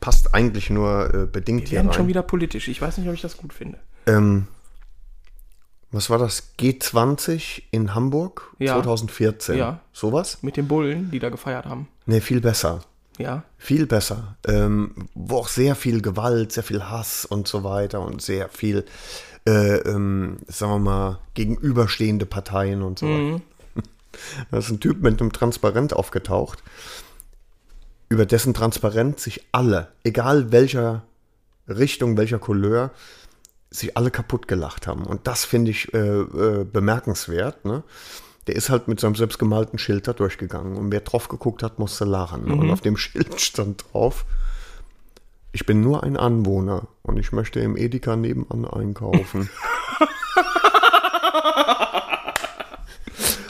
[0.00, 1.92] passt eigentlich nur äh, bedingt Wir hier rein.
[1.92, 2.68] schon wieder politisch.
[2.68, 3.78] Ich weiß nicht, ob ich das gut finde.
[4.06, 4.46] Ähm,
[5.90, 6.54] was war das?
[6.58, 8.74] G20 in Hamburg Ja.
[8.74, 9.56] 2014.
[9.58, 9.80] Ja.
[9.92, 10.38] Sowas?
[10.42, 11.88] Mit den Bullen, die da gefeiert haben.
[12.06, 12.80] Nee, viel besser.
[13.18, 13.44] Ja.
[13.58, 14.36] Viel besser.
[14.46, 18.84] Ähm, wo auch sehr viel Gewalt, sehr viel Hass und so weiter und sehr viel,
[19.46, 23.42] äh, ähm, sagen wir mal, gegenüberstehende Parteien und so weiter.
[24.50, 26.64] Da ist ein Typ mit einem Transparent aufgetaucht,
[28.08, 31.04] über dessen Transparent sich alle, egal welcher
[31.68, 32.90] Richtung, welcher Couleur,
[33.70, 35.04] sich alle kaputt gelacht haben.
[35.04, 37.64] Und das finde ich äh, äh, bemerkenswert.
[37.64, 37.84] Ne?
[38.50, 40.76] Der ist halt mit seinem selbstgemalten Schild da durchgegangen.
[40.76, 42.50] Und wer drauf geguckt hat, musste lachen.
[42.50, 44.24] Und auf dem Schild stand drauf,
[45.52, 49.48] ich bin nur ein Anwohner und ich möchte im Edeka nebenan einkaufen.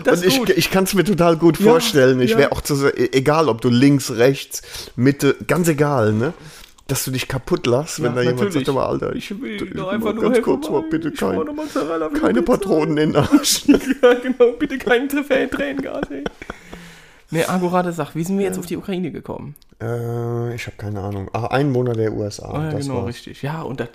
[0.03, 0.49] Das und ich, gut.
[0.51, 2.21] ich kann es mir total gut Ja, vorstellen.
[2.23, 2.39] Ich ja.
[2.39, 4.63] wäre auch zu, e- egal, ob du links, rechts,
[4.97, 6.33] Mitte, ganz egal, ne?
[6.91, 8.67] Dass du dich kaputt lachst, wenn Ja, da jemand natürlich.
[8.67, 11.09] sagt, aber Alter, Ich will du- doch mal einfach nur ganz helfen, kurz mal bitte
[11.09, 11.41] ich kein,
[12.21, 12.43] keine.
[12.43, 13.65] Patronen in den Arsch.
[14.03, 16.25] Ja, genau, bitte kein Trä- Tränengas, ey.
[17.31, 19.55] Nee, Agorade sagt, wie sind wir jetzt auf die Ukraine gekommen?
[19.81, 21.31] Äh, ich habe keine Ahnung.
[21.33, 22.51] Ah, Einwohner der USA.
[22.51, 23.07] Ah, ja, das genau, war's.
[23.09, 23.41] richtig.
[23.43, 23.89] Ja, und das,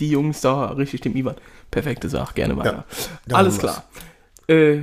[0.00, 1.34] die Jungs da, richtig, dem Ivan.
[1.70, 2.84] Perfekte Sache, gerne weiter.
[3.26, 3.84] da Alles klar.
[4.46, 4.82] Äh,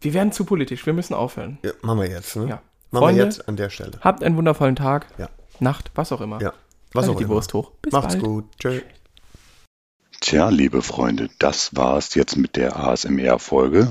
[0.00, 1.58] wir werden zu politisch, wir müssen aufhören.
[1.62, 2.48] Ja, machen wir jetzt, ne?
[2.48, 2.62] Ja.
[2.90, 3.92] Machen Freunde, wir jetzt an der Stelle.
[4.00, 5.28] Habt einen wundervollen Tag, Ja.
[5.60, 6.40] Nacht, was auch immer.
[6.40, 6.52] Ja.
[6.96, 7.34] Was Haltet auch die immer.
[7.34, 7.72] Wurst hoch.
[7.82, 8.24] Bis Macht's bald.
[8.24, 8.44] gut.
[8.58, 8.80] Tschö.
[10.20, 13.88] Tja, liebe Freunde, das war's jetzt mit der ASMR-Folge.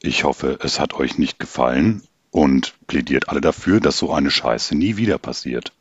[0.00, 4.76] Ich hoffe, es hat euch nicht gefallen und plädiert alle dafür, dass so eine Scheiße
[4.76, 5.72] nie wieder passiert.